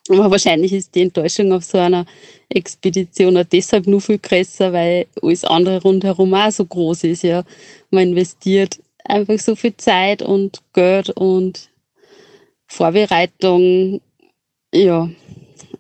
Aber 0.09 0.31
wahrscheinlich 0.31 0.73
ist 0.73 0.95
die 0.95 1.03
Enttäuschung 1.03 1.53
auf 1.53 1.65
so 1.65 1.79
einer 1.79 2.05
Expedition 2.49 3.37
auch 3.37 3.45
deshalb 3.45 3.87
nur 3.87 4.01
viel 4.01 4.19
größer, 4.19 4.73
weil 4.73 5.07
alles 5.23 5.45
andere 5.45 5.81
rundherum 5.83 6.35
auch 6.35 6.51
so 6.51 6.65
groß 6.65 7.05
ist. 7.05 7.23
Ja. 7.23 7.45
Man 7.91 8.09
investiert 8.09 8.81
einfach 9.05 9.39
so 9.39 9.55
viel 9.55 9.77
Zeit 9.77 10.23
und 10.23 10.63
Geld 10.73 11.11
und 11.11 11.71
Vorbereitung. 12.67 14.01
Ja, 14.75 15.09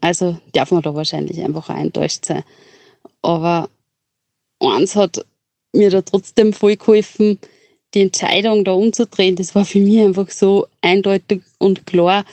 also 0.01 0.39
darf 0.53 0.71
man 0.71 0.83
da 0.83 0.95
wahrscheinlich 0.95 1.41
einfach 1.41 1.69
auch 1.69 1.77
enttäuscht 1.77 2.25
sein. 2.27 2.45
Aber 3.23 3.69
eins 4.61 4.95
hat 4.95 5.25
mir 5.73 5.91
da 5.91 6.03
trotzdem 6.03 6.53
voll 6.53 6.77
geholfen, 6.77 7.39
die 7.95 8.03
Entscheidung 8.03 8.65
da 8.65 8.73
umzudrehen. 8.73 9.37
Das 9.37 9.55
war 9.55 9.65
für 9.65 9.81
mich 9.81 10.01
einfach 10.01 10.31
so 10.31 10.67
eindeutig 10.81 11.43
und 11.59 11.87
klar. 11.87 12.25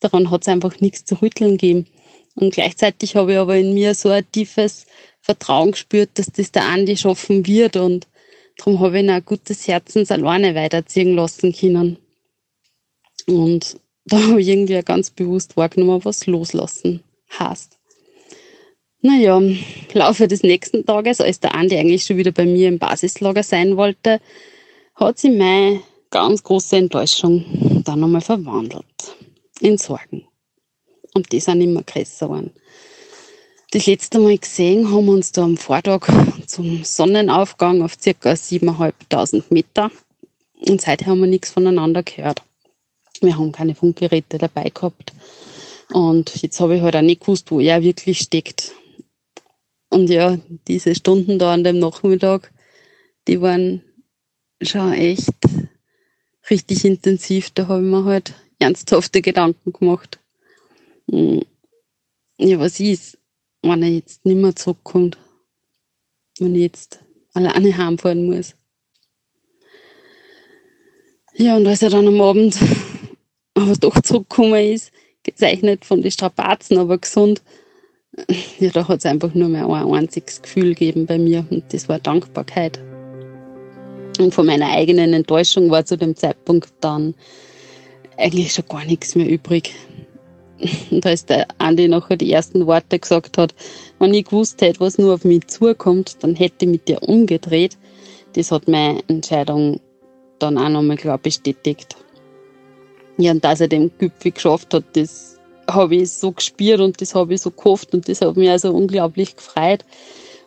Daran 0.00 0.30
hat 0.30 0.42
es 0.42 0.48
einfach 0.48 0.80
nichts 0.80 1.04
zu 1.04 1.20
rütteln 1.20 1.52
gegeben. 1.52 1.86
Und 2.34 2.52
gleichzeitig 2.52 3.16
habe 3.16 3.32
ich 3.32 3.38
aber 3.38 3.56
in 3.56 3.72
mir 3.72 3.94
so 3.94 4.10
ein 4.10 4.30
tiefes 4.30 4.86
Vertrauen 5.20 5.72
gespürt, 5.72 6.10
dass 6.14 6.26
das 6.26 6.52
der 6.52 6.64
Andi 6.64 6.96
schaffen 6.96 7.46
wird. 7.46 7.76
Und 7.76 8.06
darum 8.58 8.80
habe 8.80 8.98
ich 8.98 9.04
ihn 9.04 9.10
auch 9.10 9.24
gutes 9.24 9.66
Herzens 9.66 10.10
alleine 10.10 10.54
weiterziehen 10.54 11.14
lassen 11.14 11.54
können. 11.54 11.98
Und 13.26 13.78
da 14.04 14.22
habe 14.22 14.40
ich 14.40 14.48
irgendwie 14.48 14.80
ganz 14.82 15.10
bewusst 15.10 15.56
wahrgenommen, 15.56 16.04
was 16.04 16.26
loslassen 16.26 17.02
heißt. 17.38 17.75
Naja, 19.06 19.38
im 19.38 19.56
Laufe 19.92 20.26
des 20.26 20.42
nächsten 20.42 20.84
Tages, 20.84 21.20
als 21.20 21.38
der 21.38 21.54
Andi 21.54 21.76
eigentlich 21.76 22.04
schon 22.04 22.16
wieder 22.16 22.32
bei 22.32 22.44
mir 22.44 22.66
im 22.66 22.80
Basislager 22.80 23.44
sein 23.44 23.76
wollte, 23.76 24.20
hat 24.96 25.20
sich 25.20 25.30
meine 25.30 25.80
ganz 26.10 26.42
große 26.42 26.76
Enttäuschung 26.76 27.44
dann 27.84 28.00
nochmal 28.00 28.20
verwandelt 28.20 28.84
in 29.60 29.78
Sorgen. 29.78 30.26
Und 31.14 31.30
die 31.30 31.38
sind 31.38 31.60
immer 31.60 31.84
größer 31.84 32.26
geworden. 32.26 32.50
Das 33.70 33.86
letzte 33.86 34.18
Mal 34.18 34.38
gesehen 34.38 34.90
haben 34.90 35.06
wir 35.06 35.12
uns 35.12 35.30
da 35.30 35.44
am 35.44 35.56
Vortag 35.56 36.08
zum 36.48 36.82
Sonnenaufgang 36.82 37.82
auf 37.82 37.96
ca. 37.98 38.32
7.500 38.32 39.44
Meter. 39.50 39.92
Und 40.66 40.80
seither 40.80 41.06
haben 41.06 41.20
wir 41.20 41.28
nichts 41.28 41.50
voneinander 41.52 42.02
gehört. 42.02 42.42
Wir 43.20 43.38
haben 43.38 43.52
keine 43.52 43.76
Funkgeräte 43.76 44.38
dabei 44.38 44.70
gehabt. 44.70 45.12
Und 45.92 46.42
jetzt 46.42 46.58
habe 46.58 46.74
ich 46.74 46.82
halt 46.82 46.96
auch 46.96 47.02
nicht 47.02 47.20
gewusst, 47.20 47.52
wo 47.52 47.60
er 47.60 47.84
wirklich 47.84 48.18
steckt. 48.18 48.72
Und 49.88 50.10
ja, 50.10 50.38
diese 50.68 50.94
Stunden 50.94 51.38
da 51.38 51.52
an 51.54 51.64
dem 51.64 51.78
Nachmittag, 51.78 52.52
die 53.28 53.40
waren 53.40 53.82
schon 54.60 54.92
echt 54.92 55.30
richtig 56.50 56.84
intensiv. 56.84 57.50
Da 57.50 57.68
habe 57.68 57.82
ich 57.82 57.90
mir 57.90 58.04
halt 58.04 58.34
ernsthafte 58.58 59.22
Gedanken 59.22 59.72
gemacht. 59.72 60.18
Hm. 61.10 61.42
Ja, 62.38 62.58
was 62.58 62.80
ist, 62.80 63.18
wenn 63.62 63.82
er 63.82 63.88
jetzt 63.88 64.24
nicht 64.24 64.36
mehr 64.36 64.54
zurückkommt? 64.54 65.16
Wenn 66.38 66.54
ich 66.54 66.62
jetzt 66.62 67.00
alleine 67.32 67.76
heimfahren 67.76 68.26
muss? 68.26 68.54
Ja, 71.34 71.56
und 71.56 71.66
als 71.66 71.82
er 71.82 71.90
dann 71.90 72.08
am 72.08 72.20
Abend 72.20 72.58
aber 73.54 73.74
doch 73.76 74.00
zurückgekommen 74.00 74.72
ist, 74.72 74.92
gezeichnet 75.22 75.84
von 75.84 76.02
den 76.02 76.10
Strapazen, 76.10 76.78
aber 76.78 76.98
gesund, 76.98 77.42
ja, 78.60 78.70
da 78.70 78.88
hat 78.88 78.98
es 78.98 79.06
einfach 79.06 79.34
nur 79.34 79.48
mehr 79.48 79.66
ein 79.66 79.94
einziges 79.94 80.42
Gefühl 80.42 80.70
gegeben 80.70 81.06
bei 81.06 81.18
mir 81.18 81.44
und 81.50 81.64
das 81.72 81.88
war 81.88 81.98
Dankbarkeit. 81.98 82.80
Und 84.18 84.34
von 84.34 84.46
meiner 84.46 84.70
eigenen 84.70 85.12
Enttäuschung 85.12 85.70
war 85.70 85.84
zu 85.84 85.96
dem 85.96 86.16
Zeitpunkt 86.16 86.72
dann 86.80 87.14
eigentlich 88.16 88.52
schon 88.52 88.64
gar 88.68 88.84
nichts 88.84 89.14
mehr 89.14 89.28
übrig. 89.28 89.74
Und 90.90 91.04
als 91.04 91.26
der 91.26 91.46
Andi 91.58 91.86
nachher 91.86 92.16
die 92.16 92.32
ersten 92.32 92.66
Worte 92.66 92.98
gesagt 92.98 93.36
hat, 93.36 93.54
wenn 93.98 94.14
ich 94.14 94.24
gewusst 94.24 94.62
hätte, 94.62 94.80
was 94.80 94.96
nur 94.96 95.12
auf 95.12 95.24
mich 95.24 95.46
zukommt, 95.48 96.16
dann 96.22 96.34
hätte 96.34 96.64
ich 96.64 96.70
mit 96.70 96.88
dir 96.88 97.02
umgedreht. 97.02 97.76
Das 98.32 98.50
hat 98.50 98.66
meine 98.68 99.00
Entscheidung 99.08 99.80
dann 100.38 100.56
auch 100.56 100.70
nochmal 100.70 100.96
klar 100.96 101.18
bestätigt. 101.18 101.96
Ja, 103.18 103.32
und 103.32 103.44
dass 103.44 103.60
er 103.60 103.68
den 103.68 103.90
Gipfel 103.98 104.32
geschafft 104.32 104.74
hat, 104.74 104.84
das 104.94 105.35
habe 105.68 105.96
ich 105.96 106.12
so 106.12 106.32
gespürt 106.32 106.80
und 106.80 107.00
das 107.00 107.14
habe 107.14 107.34
ich 107.34 107.40
so 107.40 107.50
gehofft 107.50 107.94
und 107.94 108.08
das 108.08 108.20
hat 108.20 108.36
mich 108.36 108.50
also 108.50 108.72
unglaublich 108.72 109.36
gefreut. 109.36 109.84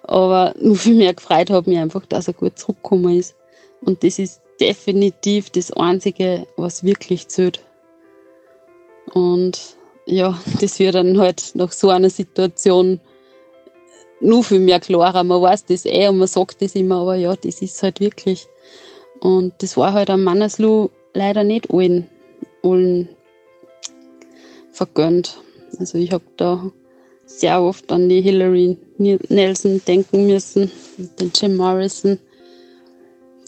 Aber 0.04 0.54
nur 0.60 0.76
viel 0.78 0.96
mehr 0.96 1.14
gefreut 1.14 1.50
hat 1.50 1.68
mich 1.68 1.78
einfach, 1.78 2.06
dass 2.06 2.28
er 2.28 2.34
gut 2.34 2.58
zurückgekommen 2.58 3.18
ist. 3.18 3.36
Und 3.82 4.04
das 4.04 4.20
ist 4.20 4.42
definitiv 4.60 5.50
das 5.50 5.72
Einzige, 5.72 6.46
was 6.58 6.84
wirklich 6.84 7.28
zählt. 7.28 7.64
Und 9.14 9.78
ja, 10.06 10.38
das 10.60 10.80
wird 10.80 10.96
dann 10.96 11.20
halt 11.20 11.52
nach 11.54 11.72
so 11.72 11.90
einer 11.90 12.10
Situation 12.10 13.00
nur 14.22 14.44
viel 14.44 14.60
mehr 14.60 14.80
klarer. 14.80 15.24
Man 15.24 15.42
weiß 15.42 15.66
das 15.66 15.86
eh 15.86 16.08
und 16.08 16.18
man 16.18 16.28
sagt 16.28 16.62
das 16.62 16.76
immer, 16.76 17.02
aber 17.02 17.16
ja, 17.16 17.36
das 17.36 17.62
ist 17.62 17.82
halt 17.84 18.00
wirklich. 18.00 18.48
Und 19.20 19.54
das 19.60 19.78
war 19.78 19.94
halt 19.94 20.10
am 20.10 20.24
Manneslu 20.24 20.90
leider 21.14 21.44
nicht 21.44 21.72
allen, 21.72 22.10
allen 22.64 23.10
vergönnt. 24.72 25.42
Also 25.80 25.98
ich 25.98 26.12
habe 26.12 26.24
da 26.38 26.72
sehr 27.26 27.62
oft 27.62 27.92
an 27.92 28.10
die 28.10 28.22
Hillary 28.22 28.78
Nelson 28.98 29.82
denken 29.88 30.28
müssen, 30.28 30.72
den 31.20 31.32
Jim 31.36 31.56
Morrison 31.56 32.20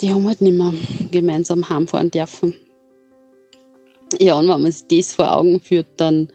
die 0.02 0.12
haben 0.12 0.28
halt 0.28 0.42
nicht 0.42 0.58
mehr 0.58 0.74
gemeinsam 1.12 1.70
heimfahren 1.70 2.12
dürfen. 2.12 2.56
Ja, 4.20 4.36
und 4.36 4.50
wenn 4.50 4.62
man 4.62 4.72
sich 4.72 4.86
das 4.90 5.14
vor 5.14 5.36
Augen 5.36 5.62
führt, 5.62 5.88
dann 5.98 6.30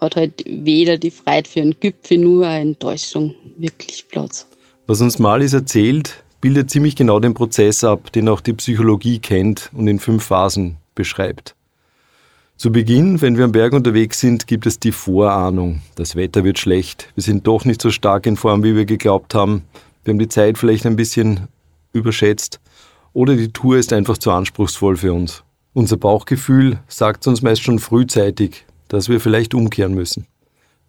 hat 0.00 0.16
halt 0.16 0.44
weder 0.46 0.98
die 0.98 1.10
Freude 1.10 1.48
für 1.48 1.60
einen 1.60 1.80
Gipfel, 1.80 2.18
nur 2.18 2.46
eine 2.46 2.70
Enttäuschung 2.70 3.34
wirklich 3.56 4.06
Platz. 4.08 4.46
Was 4.86 5.00
uns 5.00 5.18
Malis 5.18 5.52
erzählt, 5.52 6.22
bildet 6.40 6.70
ziemlich 6.70 6.94
genau 6.94 7.18
den 7.18 7.34
Prozess 7.34 7.82
ab, 7.82 8.12
den 8.12 8.28
auch 8.28 8.40
die 8.40 8.52
Psychologie 8.52 9.18
kennt 9.18 9.70
und 9.74 9.88
in 9.88 9.98
fünf 9.98 10.24
Phasen 10.24 10.76
beschreibt. 10.94 11.55
Zu 12.58 12.72
Beginn, 12.72 13.20
wenn 13.20 13.36
wir 13.36 13.44
am 13.44 13.52
Berg 13.52 13.74
unterwegs 13.74 14.18
sind, 14.18 14.46
gibt 14.46 14.64
es 14.64 14.80
die 14.80 14.90
Vorahnung. 14.90 15.82
Das 15.94 16.16
Wetter 16.16 16.42
wird 16.42 16.58
schlecht. 16.58 17.12
Wir 17.14 17.22
sind 17.22 17.46
doch 17.46 17.66
nicht 17.66 17.82
so 17.82 17.90
stark 17.90 18.24
in 18.24 18.38
Form, 18.38 18.64
wie 18.64 18.74
wir 18.74 18.86
geglaubt 18.86 19.34
haben. 19.34 19.64
Wir 20.02 20.12
haben 20.12 20.18
die 20.18 20.28
Zeit 20.28 20.56
vielleicht 20.56 20.86
ein 20.86 20.96
bisschen 20.96 21.48
überschätzt 21.92 22.60
oder 23.12 23.36
die 23.36 23.52
Tour 23.52 23.76
ist 23.76 23.92
einfach 23.92 24.16
zu 24.16 24.30
anspruchsvoll 24.30 24.96
für 24.96 25.12
uns. 25.12 25.44
Unser 25.74 25.98
Bauchgefühl 25.98 26.78
sagt 26.88 27.26
uns 27.26 27.42
meist 27.42 27.62
schon 27.62 27.78
frühzeitig, 27.78 28.64
dass 28.88 29.10
wir 29.10 29.20
vielleicht 29.20 29.52
umkehren 29.52 29.92
müssen. 29.92 30.26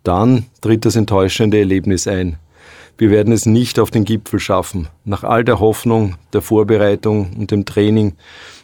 Dann 0.03 0.45
tritt 0.61 0.85
das 0.85 0.95
enttäuschende 0.95 1.59
Erlebnis 1.59 2.07
ein. 2.07 2.37
Wir 2.97 3.11
werden 3.11 3.31
es 3.31 3.45
nicht 3.45 3.79
auf 3.79 3.91
den 3.91 4.05
Gipfel 4.05 4.39
schaffen. 4.39 4.87
Nach 5.05 5.23
all 5.23 5.43
der 5.43 5.59
Hoffnung, 5.59 6.15
der 6.33 6.41
Vorbereitung 6.41 7.31
und 7.37 7.51
dem 7.51 7.65
Training 7.65 8.15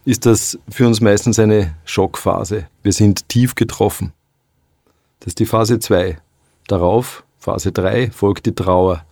ist 0.05 0.25
das 0.25 0.57
für 0.69 0.87
uns 0.87 1.01
meistens 1.01 1.37
eine 1.37 1.75
Schockphase. 1.85 2.67
Wir 2.81 2.93
sind 2.93 3.29
tief 3.29 3.53
getroffen. 3.53 4.11
Das 5.19 5.27
ist 5.27 5.39
die 5.39 5.45
Phase 5.45 5.77
2. 5.79 6.17
Darauf, 6.67 7.23
Phase 7.37 7.71
3, 7.71 8.09
folgt 8.09 8.47
die 8.47 8.55
Trauer. 8.55 9.05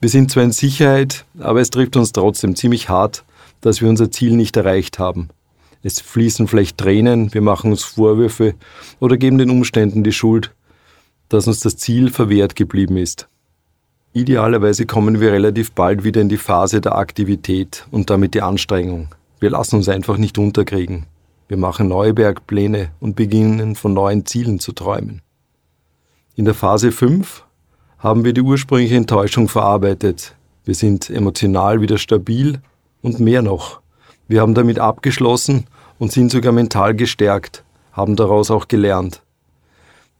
Wir 0.00 0.08
sind 0.08 0.32
zwar 0.32 0.42
in 0.42 0.52
Sicherheit, 0.52 1.24
aber 1.38 1.60
es 1.60 1.70
trifft 1.70 1.96
uns 1.96 2.10
trotzdem 2.10 2.56
ziemlich 2.56 2.88
hart, 2.88 3.24
dass 3.60 3.80
wir 3.80 3.88
unser 3.88 4.10
Ziel 4.10 4.32
nicht 4.34 4.56
erreicht 4.56 4.98
haben. 4.98 5.28
Es 5.84 6.00
fließen 6.00 6.48
vielleicht 6.48 6.78
Tränen, 6.78 7.32
wir 7.32 7.42
machen 7.42 7.70
uns 7.70 7.84
Vorwürfe 7.84 8.54
oder 9.00 9.16
geben 9.18 9.38
den 9.38 9.50
Umständen 9.50 10.02
die 10.02 10.12
Schuld, 10.12 10.50
dass 11.28 11.46
uns 11.46 11.60
das 11.60 11.76
Ziel 11.76 12.10
verwehrt 12.10 12.56
geblieben 12.56 12.96
ist. 12.96 13.28
Idealerweise 14.16 14.86
kommen 14.86 15.20
wir 15.20 15.32
relativ 15.32 15.72
bald 15.72 16.04
wieder 16.04 16.20
in 16.20 16.28
die 16.28 16.36
Phase 16.36 16.80
der 16.80 16.94
Aktivität 16.94 17.84
und 17.90 18.10
damit 18.10 18.34
die 18.34 18.42
Anstrengung. 18.42 19.08
Wir 19.40 19.50
lassen 19.50 19.74
uns 19.74 19.88
einfach 19.88 20.18
nicht 20.18 20.38
unterkriegen. 20.38 21.06
Wir 21.48 21.56
machen 21.56 21.88
neue 21.88 22.14
Bergpläne 22.14 22.92
und 23.00 23.16
beginnen 23.16 23.74
von 23.74 23.92
neuen 23.92 24.24
Zielen 24.24 24.60
zu 24.60 24.70
träumen. 24.70 25.20
In 26.36 26.44
der 26.44 26.54
Phase 26.54 26.92
5 26.92 27.44
haben 27.98 28.24
wir 28.24 28.32
die 28.32 28.42
ursprüngliche 28.42 28.94
Enttäuschung 28.94 29.48
verarbeitet. 29.48 30.36
Wir 30.64 30.76
sind 30.76 31.10
emotional 31.10 31.80
wieder 31.80 31.98
stabil 31.98 32.60
und 33.02 33.18
mehr 33.18 33.42
noch. 33.42 33.80
Wir 34.28 34.42
haben 34.42 34.54
damit 34.54 34.78
abgeschlossen 34.78 35.66
und 35.98 36.12
sind 36.12 36.30
sogar 36.30 36.52
mental 36.52 36.94
gestärkt, 36.94 37.64
haben 37.90 38.14
daraus 38.14 38.52
auch 38.52 38.68
gelernt. 38.68 39.22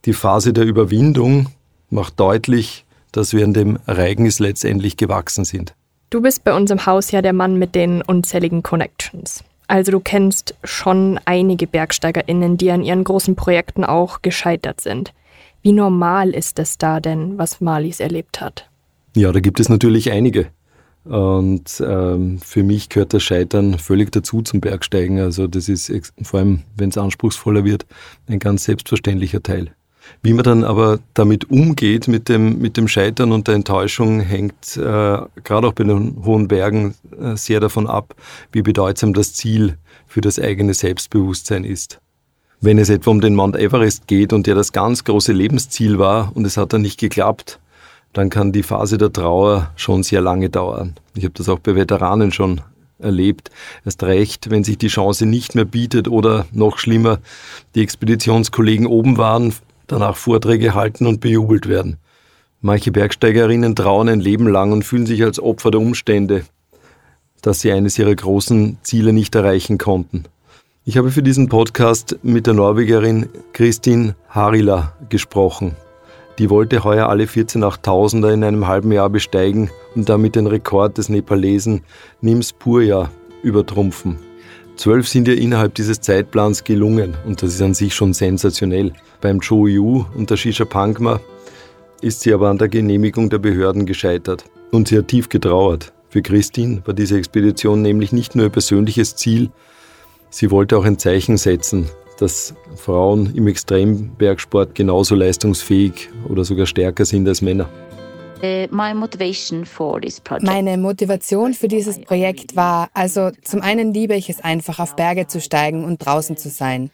Die 0.05 0.15
Phase 0.15 0.53
der 0.53 0.65
Überwindung 0.65 1.47
macht 1.91 2.19
deutlich, 2.19 2.85
dass 3.17 3.33
wir 3.33 3.45
an 3.45 3.55
dem 3.55 3.79
Ereignis 3.87 4.39
letztendlich 4.39 4.97
gewachsen 4.97 5.45
sind. 5.45 5.75
Du 6.11 6.21
bist 6.21 6.45
bei 6.45 6.55
uns 6.55 6.71
im 6.71 6.87
Haus 6.87 7.11
ja 7.11 7.23
der 7.23 7.33
Mann 7.33 7.59
mit 7.59 7.75
den 7.75 8.03
unzähligen 8.03 8.63
Connections. 8.63 9.43
Also 9.67 9.93
du 9.93 10.01
kennst 10.01 10.55
schon 10.63 11.19
einige 11.25 11.67
BergsteigerInnen, 11.67 12.57
die 12.57 12.71
an 12.71 12.83
ihren 12.83 13.05
großen 13.05 13.35
Projekten 13.35 13.85
auch 13.85 14.23
gescheitert 14.23 14.81
sind. 14.81 15.13
Wie 15.63 15.73
normal 15.73 16.31
ist 16.31 16.59
es 16.59 16.77
da 16.77 17.01
denn, 17.01 17.39
was 17.39 17.61
Marlies 17.61 18.01
erlebt 18.01 18.41
hat? 18.41 18.69
Ja, 19.17 19.33
da 19.33 19.41
gibt 19.41 19.61
es 19.61 19.69
natürlich 19.69 20.11
einige. 20.11 20.49
Und 21.05 21.83
ähm, 21.87 22.39
für 22.39 22.63
mich 22.63 22.89
gehört 22.89 23.13
das 23.13 23.23
Scheitern 23.23 23.79
völlig 23.79 24.11
dazu 24.13 24.43
zum 24.43 24.61
Bergsteigen. 24.61 25.21
Also 25.21 25.47
das 25.47 25.69
ist 25.69 25.93
vor 26.23 26.41
allem, 26.41 26.63
wenn 26.77 26.91
es 26.91 26.99
anspruchsvoller 26.99 27.65
wird, 27.65 27.87
ein 28.27 28.39
ganz 28.39 28.65
selbstverständlicher 28.65 29.43
Teil. 29.43 29.73
Wie 30.23 30.33
man 30.33 30.45
dann 30.45 30.65
aber 30.65 31.01
damit 31.13 31.51
umgeht, 31.51 32.09
mit 32.09 32.29
dem, 32.29 32.59
mit 32.59 32.77
dem 32.77 32.89
Scheitern 32.89 33.33
und 33.33 33.47
der 33.47 33.55
Enttäuschung, 33.55 34.21
hängt 34.21 34.77
äh, 34.77 34.81
gerade 34.81 35.67
auch 35.67 35.73
bei 35.73 35.85
den 35.85 36.25
hohen 36.25 36.49
Bergen 36.49 36.95
äh, 37.21 37.37
sehr 37.37 37.61
davon 37.61 37.87
ab, 37.87 38.15
wie 38.53 38.63
bedeutsam 38.63 39.13
das 39.13 39.35
Ziel 39.35 39.77
für 40.07 40.21
das 40.21 40.39
eigene 40.39 40.75
Selbstbewusstsein 40.75 41.65
ist. 41.65 42.01
Wenn 42.61 42.79
es 42.79 42.89
etwa 42.89 43.11
um 43.11 43.21
den 43.21 43.35
Mount 43.35 43.57
Everest 43.57 44.07
geht 44.07 44.33
und 44.33 44.47
der 44.47 44.55
das 44.55 44.73
ganz 44.73 45.05
große 45.05 45.33
Lebensziel 45.33 45.99
war 45.99 46.33
und 46.35 46.47
es 46.47 46.57
hat 46.57 46.73
dann 46.73 46.83
nicht 46.83 46.99
geklappt, 46.99 47.59
dann 48.15 48.31
kann 48.31 48.53
die 48.53 48.63
Phase 48.63 48.97
der 48.97 49.13
Trauer 49.13 49.73
schon 49.77 50.03
sehr 50.03 50.21
lange 50.21 50.49
dauern. 50.49 50.95
Ich 51.15 51.25
habe 51.25 51.35
das 51.35 51.49
auch 51.49 51.59
bei 51.59 51.75
Veteranen 51.75 52.33
schon 52.33 52.63
erlebt. 52.99 53.51
Erst 53.85 54.03
recht, 54.05 54.51
wenn 54.51 54.65
sich 54.65 54.79
die 54.79 54.89
Chance 54.89 55.27
nicht 55.27 55.55
mehr 55.55 55.65
bietet 55.65 56.09
oder 56.09 56.47
noch 56.53 56.79
schlimmer, 56.79 57.19
die 57.75 57.83
Expeditionskollegen 57.83 58.87
oben 58.87 59.19
waren, 59.19 59.53
danach 59.87 60.17
Vorträge 60.17 60.75
halten 60.75 61.07
und 61.07 61.21
bejubelt 61.21 61.69
werden. 61.69 61.99
Manche 62.61 62.93
Bergsteigerinnen 62.93 63.77
trauen 63.77 64.09
ein 64.09 64.21
Leben 64.21 64.49
lang 64.49 64.73
und 64.73 64.85
fühlen 64.85 65.07
sich 65.07 65.23
als 65.23 65.39
Opfer 65.39 65.71
der 65.71 65.81
Umstände, 65.81 66.45
dass 67.43 67.61
sie 67.61 67.73
eines 67.73 67.99
ihrer 67.99 68.15
großen 68.15 68.79
Ziele 68.83 69.13
nicht 69.13 69.35
erreichen 69.35 69.77
konnten. 69.77 70.25
Ich 70.87 70.97
habe 70.97 71.11
für 71.11 71.23
diesen 71.23 71.49
Podcast 71.49 72.19
mit 72.23 72.47
der 72.47 72.55
Norwegerin 72.55 73.29
Christine 73.53 74.17
Harila 74.29 74.95
gesprochen. 75.09 75.77
Die 76.39 76.51
wollte 76.51 76.85
heuer 76.85 77.09
alle 77.09 77.27
14 77.27 77.63
Achttausender 77.63 78.33
in 78.33 78.43
einem 78.43 78.67
halben 78.67 78.93
Jahr 78.93 79.09
besteigen 79.09 79.71
und 79.95 80.09
damit 80.09 80.35
den 80.35 80.47
Rekord 80.47 80.99
des 80.99 81.09
Nepalesen 81.09 81.83
Nims 82.21 82.53
Purja 82.53 83.11
übertrumpfen. 83.43 84.19
Zwölf 84.77 85.09
sind 85.09 85.29
ihr 85.29 85.39
innerhalb 85.39 85.75
dieses 85.75 86.01
Zeitplans 86.01 86.65
gelungen 86.65 87.15
und 87.25 87.43
das 87.43 87.55
ist 87.55 87.63
an 87.63 87.75
sich 87.75 87.95
schon 87.95 88.13
sensationell. 88.13 88.93
Beim 89.21 89.41
Cho 89.41 89.67
Yu 89.69 90.05
und 90.17 90.31
der 90.31 90.37
Shisha 90.37 90.65
Pankma 90.65 91.21
ist 92.01 92.23
sie 92.23 92.35
aber 92.35 92.51
an 92.51 92.59
der 92.59 92.69
Genehmigung 92.69 93.31
der 93.31 93.39
Behörden 93.39 93.87
gescheitert. 93.87 94.45
Und 94.73 94.89
sie 94.89 94.99
hat 94.99 95.09
tief 95.09 95.29
getrauert. 95.29 95.93
Für 96.09 96.23
Christine 96.23 96.83
war 96.85 96.95
diese 96.95 97.17
Expedition 97.17 97.83
nämlich 97.83 98.13
nicht 98.13 98.35
nur 98.35 98.47
ihr 98.47 98.51
persönliches 98.51 99.17
Ziel, 99.17 99.51
sie 100.31 100.51
wollte 100.51 100.77
auch 100.77 100.85
ein 100.85 100.99
Zeichen 100.99 101.37
setzen, 101.37 101.89
dass 102.19 102.55
Frauen 102.77 103.35
im 103.35 103.47
Extrembergsport 103.47 104.75
genauso 104.75 105.15
leistungsfähig 105.15 106.11
oder 106.29 106.45
sogar 106.45 106.67
stärker 106.67 107.05
sind 107.05 107.27
als 107.29 107.43
Männer. 107.43 107.69
Äh, 108.45 108.69
Meine 110.43 110.77
Motivation 110.77 111.55
für 111.55 111.69
dieses 111.69 112.01
Projekt 112.01 112.57
war, 112.57 112.91
also 112.93 113.31
zum 113.43 113.63
einen 113.63 113.95
liebe 113.95 114.15
ich 114.15 114.29
es 114.29 114.43
einfach, 114.43 114.79
auf 114.81 114.97
Berge 114.97 115.27
zu 115.27 115.41
steigen 115.41 115.85
und 115.85 116.05
draußen 116.05 116.37
zu 116.37 116.51
sein. 116.51 116.91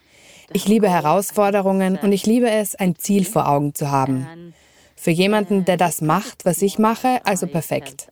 Ich 0.52 0.69
liebe 0.69 0.88
Herausforderungen 0.88 1.99
und 2.00 2.12
ich 2.12 2.26
liebe 2.26 2.50
es, 2.50 2.75
ein 2.75 2.97
Ziel 2.97 3.25
vor 3.25 3.49
Augen 3.49 3.75
zu 3.75 3.90
haben. 3.90 4.54
Für 4.95 5.11
jemanden, 5.11 5.64
der 5.64 5.76
das 5.76 6.02
macht, 6.02 6.45
was 6.45 6.62
ich 6.62 6.78
mache, 6.78 7.21
also 7.25 7.47
perfekt. 7.47 8.09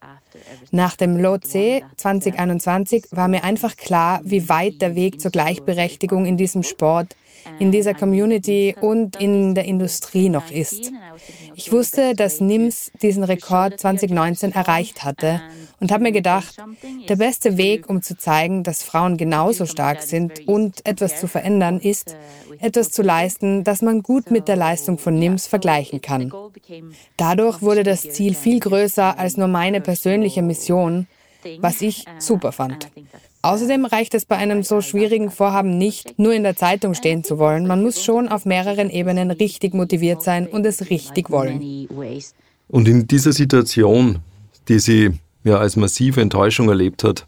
Nach 0.70 0.96
dem 0.96 1.16
LOC 1.16 1.82
2021 1.96 3.06
war 3.10 3.28
mir 3.28 3.44
einfach 3.44 3.76
klar, 3.76 4.20
wie 4.24 4.48
weit 4.48 4.80
der 4.82 4.94
Weg 4.94 5.20
zur 5.20 5.30
Gleichberechtigung 5.30 6.26
in 6.26 6.36
diesem 6.36 6.62
Sport, 6.62 7.14
in 7.58 7.72
dieser 7.72 7.94
Community 7.94 8.74
und 8.80 9.16
in 9.20 9.54
der 9.54 9.64
Industrie 9.64 10.28
noch 10.28 10.50
ist. 10.50 10.92
Ich 11.54 11.72
wusste, 11.72 12.14
dass 12.14 12.40
NIMS 12.40 12.92
diesen 13.02 13.24
Rekord 13.24 13.80
2019 13.80 14.52
erreicht 14.52 15.04
hatte 15.04 15.40
und 15.80 15.90
habe 15.90 16.04
mir 16.04 16.12
gedacht, 16.12 16.56
der 17.08 17.16
beste 17.16 17.56
Weg, 17.56 17.88
um 17.88 18.02
zu 18.02 18.16
zeigen, 18.16 18.62
dass 18.62 18.82
Frauen 18.82 19.16
genauso 19.16 19.66
stark 19.66 20.02
sind 20.02 20.46
und 20.46 20.86
etwas 20.86 21.18
zu 21.18 21.26
verändern, 21.26 21.80
ist, 21.80 22.16
etwas 22.60 22.90
zu 22.90 23.02
leisten, 23.02 23.64
das 23.64 23.82
man 23.82 24.02
gut 24.02 24.30
mit 24.30 24.48
der 24.48 24.56
Leistung 24.56 24.98
von 24.98 25.18
NIMS 25.18 25.46
vergleichen 25.46 26.00
kann. 26.00 26.32
Dadurch 27.16 27.62
wurde 27.62 27.82
das 27.82 28.02
Ziel 28.02 28.34
viel 28.34 28.60
größer 28.60 29.18
als 29.18 29.36
nur 29.36 29.48
meine 29.48 29.80
persönliche 29.80 30.42
Mission, 30.42 31.06
was 31.60 31.82
ich 31.82 32.04
super 32.18 32.52
fand. 32.52 32.88
Außerdem 33.42 33.84
reicht 33.84 34.14
es 34.14 34.24
bei 34.24 34.36
einem 34.36 34.62
so 34.64 34.80
schwierigen 34.80 35.30
Vorhaben 35.30 35.78
nicht, 35.78 36.18
nur 36.18 36.34
in 36.34 36.42
der 36.42 36.56
Zeitung 36.56 36.94
stehen 36.94 37.22
zu 37.22 37.38
wollen. 37.38 37.66
Man 37.66 37.82
muss 37.82 38.02
schon 38.02 38.28
auf 38.28 38.44
mehreren 38.44 38.90
Ebenen 38.90 39.30
richtig 39.30 39.74
motiviert 39.74 40.22
sein 40.22 40.46
und 40.48 40.66
es 40.66 40.90
richtig 40.90 41.30
wollen. 41.30 41.86
Und 42.68 42.88
in 42.88 43.06
dieser 43.06 43.32
Situation, 43.32 44.18
die 44.68 44.80
sie 44.80 45.12
ja 45.44 45.58
als 45.58 45.76
massive 45.76 46.20
Enttäuschung 46.20 46.68
erlebt 46.68 47.04
hat, 47.04 47.26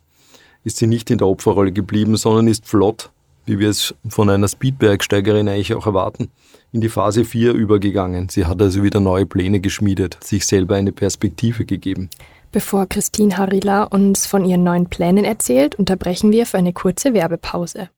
ist 0.65 0.79
sie 0.79 0.89
nicht 0.89 1.11
in 1.11 1.19
der 1.19 1.29
Opferrolle 1.29 1.73
geblieben, 1.73 2.17
sondern 2.17 2.49
ist 2.49 2.67
flott, 2.67 3.11
wie 3.47 3.59
wir 3.59 3.71
es 3.71 3.95
von 4.09 4.29
einer 4.29 4.49
Speedbergsteigerin 4.49 5.49
eigentlich 5.49 5.75
auch 5.75 5.87
erwarten, 5.87 6.29
in 6.73 6.81
die 6.81 6.89
Phase 6.89 7.25
4 7.25 7.53
übergegangen. 7.53 8.29
Sie 8.29 8.47
hat 8.47 8.61
also 8.61 8.83
wieder 8.83 9.01
neue 9.01 9.27
Pläne 9.27 9.61
geschmiedet, 9.61 10.19
sich 10.23 10.45
selber 10.45 10.75
eine 10.75 10.93
Perspektive 10.93 11.65
gegeben. 11.65 12.11
Bevor 12.53 12.89
Christine 12.89 13.39
Harila 13.39 13.85
uns 13.85 14.27
von 14.27 14.45
ihren 14.45 14.65
neuen 14.65 14.89
Plänen 14.89 15.25
erzählt, 15.25 15.77
unterbrechen 15.77 16.33
wir 16.33 16.47
für 16.47 16.59
eine 16.59 16.73
kurze 16.73 17.15
Werbepause. 17.15 17.91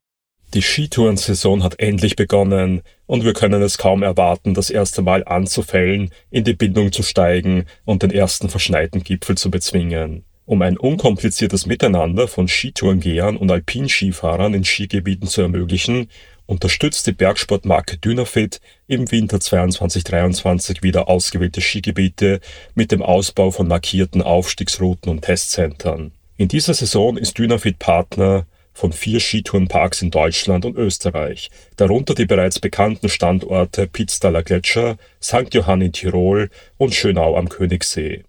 Die 0.53 0.61
Skitourensaison 0.61 1.63
hat 1.63 1.81
endlich 1.81 2.17
begonnen 2.17 2.83
und 3.07 3.25
wir 3.25 3.33
können 3.33 3.63
es 3.63 3.79
kaum 3.79 4.03
erwarten, 4.03 4.53
das 4.53 4.69
erste 4.69 5.01
Mal 5.01 5.25
anzufällen, 5.25 6.11
in 6.31 6.45
die 6.45 6.53
Bindung 6.53 6.93
zu 6.93 7.03
steigen 7.03 7.65
und 7.87 8.03
den 8.03 8.11
ersten 8.11 8.51
verschneiten 8.51 9.03
Gipfel 9.03 9.39
zu 9.39 9.51
bezwingen. 9.51 10.27
Um 10.45 10.61
ein 10.61 10.77
unkompliziertes 10.77 11.65
Miteinander 11.65 12.29
von 12.29 12.47
Skitourengehern 12.47 13.39
und 13.39 13.51
Alpinskifahrern 13.51 14.53
in 14.53 14.65
Skigebieten 14.65 15.29
zu 15.29 15.41
ermöglichen, 15.41 16.09
unterstützt 16.53 17.07
die 17.07 17.13
Bergsportmarke 17.13 17.97
Dynafit 17.97 18.61
im 18.87 19.11
Winter 19.11 19.39
22-23 19.39 20.83
wieder 20.83 21.09
ausgewählte 21.09 21.63
Skigebiete 21.63 22.41
mit 22.75 22.93
dem 22.93 23.01
Ausbau 23.01 23.51
von 23.51 23.67
markierten 23.67 24.21
Aufstiegsrouten 24.21 25.11
und 25.11 25.23
Testzentren. 25.23 26.13
In 26.37 26.49
dieser 26.49 26.75
Saison 26.75 27.17
ist 27.17 27.39
Dynafit 27.39 27.79
Partner 27.79 28.47
von 28.75 28.93
vier 28.93 29.21
Skitourenparks 29.21 30.03
in 30.03 30.11
Deutschland 30.11 30.67
und 30.67 30.77
Österreich, 30.77 31.51
darunter 31.77 32.15
die 32.15 32.27
bereits 32.27 32.61
bekannten 32.61 33.09
Standorte 33.09 33.87
Pitztaler 33.87 34.43
Gletscher, 34.43 34.99
St. 35.23 35.55
Johann 35.55 35.81
in 35.81 35.93
Tirol 35.93 36.51
und 36.77 36.95
Schönau 36.95 37.35
am 37.35 37.49
Königssee. 37.49 38.25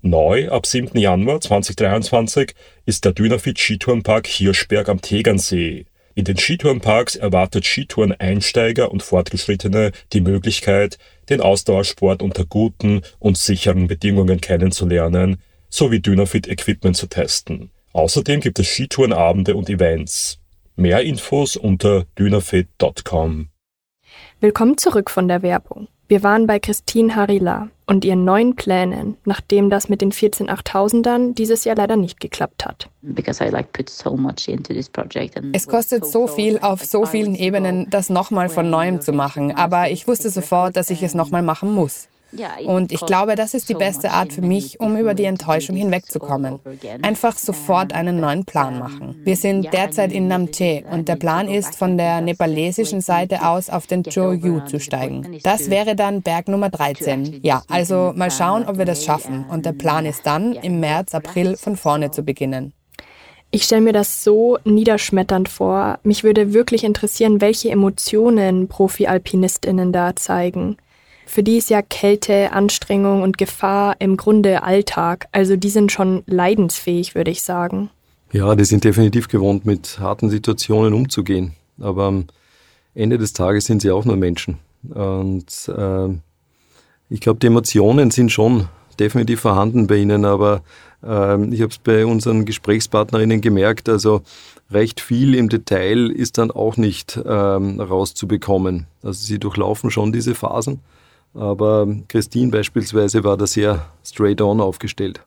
Neu 0.00 0.48
ab 0.48 0.64
7. 0.64 0.96
Januar 0.96 1.40
2023 1.40 2.54
ist 2.86 3.04
der 3.04 3.14
Dynafit 3.14 3.58
Skitourenpark 3.58 4.28
Hirschberg 4.28 4.88
am 4.88 5.00
Tegernsee. 5.02 5.86
In 6.18 6.24
den 6.24 6.36
Skitourenparks 6.36 7.14
erwartet 7.14 7.64
Skitouren-Einsteiger 7.64 8.90
und 8.90 9.04
Fortgeschrittene 9.04 9.92
die 10.12 10.20
Möglichkeit, 10.20 10.98
den 11.28 11.40
Ausdauersport 11.40 12.22
unter 12.22 12.44
guten 12.44 13.02
und 13.20 13.38
sicheren 13.38 13.86
Bedingungen 13.86 14.40
kennenzulernen, 14.40 15.40
sowie 15.68 16.00
Dynafit-Equipment 16.00 16.96
zu 16.96 17.06
testen. 17.06 17.70
Außerdem 17.92 18.40
gibt 18.40 18.58
es 18.58 18.66
Skitourenabende 18.66 19.54
und 19.54 19.70
Events. 19.70 20.40
Mehr 20.74 21.02
Infos 21.02 21.54
unter 21.54 22.04
dynafit.com. 22.18 23.50
Willkommen 24.40 24.76
zurück 24.76 25.10
von 25.10 25.28
der 25.28 25.42
Werbung. 25.42 25.86
Wir 26.08 26.24
waren 26.24 26.48
bei 26.48 26.58
Christine 26.58 27.14
Harila 27.14 27.70
und 27.88 28.04
ihren 28.04 28.24
neuen 28.24 28.54
Plänen, 28.54 29.16
nachdem 29.24 29.70
das 29.70 29.88
mit 29.88 30.02
den 30.02 30.12
14 30.12 30.50
8000ern 30.50 31.34
dieses 31.34 31.64
Jahr 31.64 31.74
leider 31.74 31.96
nicht 31.96 32.20
geklappt 32.20 32.66
hat. 32.66 32.90
Es 35.54 35.66
kostet 35.66 36.04
so 36.04 36.26
viel 36.26 36.58
auf 36.58 36.84
so 36.84 37.06
vielen 37.06 37.34
Ebenen, 37.34 37.88
das 37.88 38.10
nochmal 38.10 38.50
von 38.50 38.68
neuem 38.68 39.00
zu 39.00 39.12
machen, 39.12 39.52
aber 39.56 39.90
ich 39.90 40.06
wusste 40.06 40.28
sofort, 40.28 40.76
dass 40.76 40.90
ich 40.90 41.02
es 41.02 41.14
nochmal 41.14 41.42
machen 41.42 41.72
muss. 41.72 42.08
Und 42.66 42.92
ich 42.92 43.00
glaube, 43.00 43.34
das 43.34 43.54
ist 43.54 43.68
die 43.68 43.74
beste 43.74 44.10
Art 44.10 44.32
für 44.32 44.42
mich, 44.42 44.80
um 44.80 44.96
über 44.96 45.14
die 45.14 45.24
Enttäuschung 45.24 45.76
hinwegzukommen. 45.76 46.60
Einfach 47.02 47.38
sofort 47.38 47.92
einen 47.92 48.20
neuen 48.20 48.44
Plan 48.44 48.78
machen. 48.78 49.20
Wir 49.24 49.36
sind 49.36 49.72
derzeit 49.72 50.12
in 50.12 50.28
Namche 50.28 50.84
und 50.90 51.08
der 51.08 51.16
Plan 51.16 51.48
ist, 51.48 51.76
von 51.76 51.96
der 51.96 52.20
nepalesischen 52.20 53.00
Seite 53.00 53.46
aus 53.46 53.70
auf 53.70 53.86
den 53.86 54.02
Cho-Yu 54.02 54.60
zu 54.66 54.80
steigen. 54.80 55.38
Das 55.42 55.70
wäre 55.70 55.96
dann 55.96 56.22
Berg 56.22 56.48
Nummer 56.48 56.68
13. 56.68 57.40
Ja, 57.42 57.62
also 57.68 58.12
mal 58.14 58.30
schauen, 58.30 58.66
ob 58.66 58.78
wir 58.78 58.84
das 58.84 59.04
schaffen. 59.04 59.46
Und 59.48 59.64
der 59.64 59.72
Plan 59.72 60.04
ist 60.06 60.26
dann, 60.26 60.52
im 60.52 60.80
März, 60.80 61.14
April 61.14 61.56
von 61.56 61.76
vorne 61.76 62.10
zu 62.10 62.22
beginnen. 62.22 62.72
Ich 63.50 63.64
stelle 63.64 63.80
mir 63.80 63.94
das 63.94 64.22
so 64.22 64.58
niederschmetternd 64.64 65.48
vor. 65.48 65.98
Mich 66.02 66.22
würde 66.22 66.52
wirklich 66.52 66.84
interessieren, 66.84 67.40
welche 67.40 67.70
Emotionen 67.70 68.68
Profi-AlpinistInnen 68.68 69.90
da 69.90 70.14
zeigen. 70.14 70.76
Für 71.28 71.42
die 71.42 71.58
ist 71.58 71.68
ja 71.68 71.82
Kälte, 71.82 72.52
Anstrengung 72.52 73.20
und 73.20 73.36
Gefahr 73.36 73.96
im 73.98 74.16
Grunde 74.16 74.62
Alltag. 74.62 75.28
Also 75.30 75.56
die 75.56 75.68
sind 75.68 75.92
schon 75.92 76.22
leidensfähig, 76.26 77.14
würde 77.14 77.30
ich 77.30 77.42
sagen. 77.42 77.90
Ja, 78.32 78.54
die 78.54 78.64
sind 78.64 78.82
definitiv 78.82 79.28
gewohnt, 79.28 79.66
mit 79.66 79.98
harten 80.00 80.30
Situationen 80.30 80.94
umzugehen. 80.94 81.52
Aber 81.78 82.06
am 82.06 82.24
Ende 82.94 83.18
des 83.18 83.34
Tages 83.34 83.66
sind 83.66 83.82
sie 83.82 83.90
auch 83.90 84.06
nur 84.06 84.16
Menschen. 84.16 84.56
Und 84.88 85.68
äh, 85.68 86.08
ich 87.10 87.20
glaube, 87.20 87.40
die 87.40 87.48
Emotionen 87.48 88.10
sind 88.10 88.32
schon 88.32 88.66
definitiv 88.98 89.40
vorhanden 89.40 89.86
bei 89.86 89.96
ihnen, 89.96 90.24
aber 90.24 90.62
äh, 91.02 91.44
ich 91.52 91.60
habe 91.60 91.70
es 91.70 91.78
bei 91.78 92.06
unseren 92.06 92.46
Gesprächspartnerinnen 92.46 93.42
gemerkt, 93.42 93.90
also 93.90 94.22
recht 94.70 95.00
viel 95.00 95.34
im 95.34 95.50
Detail 95.50 96.10
ist 96.10 96.38
dann 96.38 96.50
auch 96.50 96.78
nicht 96.78 97.20
ähm, 97.22 97.80
rauszubekommen. 97.80 98.86
Also 99.02 99.24
sie 99.24 99.38
durchlaufen 99.38 99.90
schon 99.90 100.10
diese 100.10 100.34
Phasen, 100.34 100.80
aber 101.34 101.86
Christine 102.08 102.50
beispielsweise 102.50 103.24
war 103.24 103.36
da 103.36 103.46
sehr 103.46 103.86
straight 104.04 104.40
on 104.40 104.60
aufgestellt. 104.60 105.20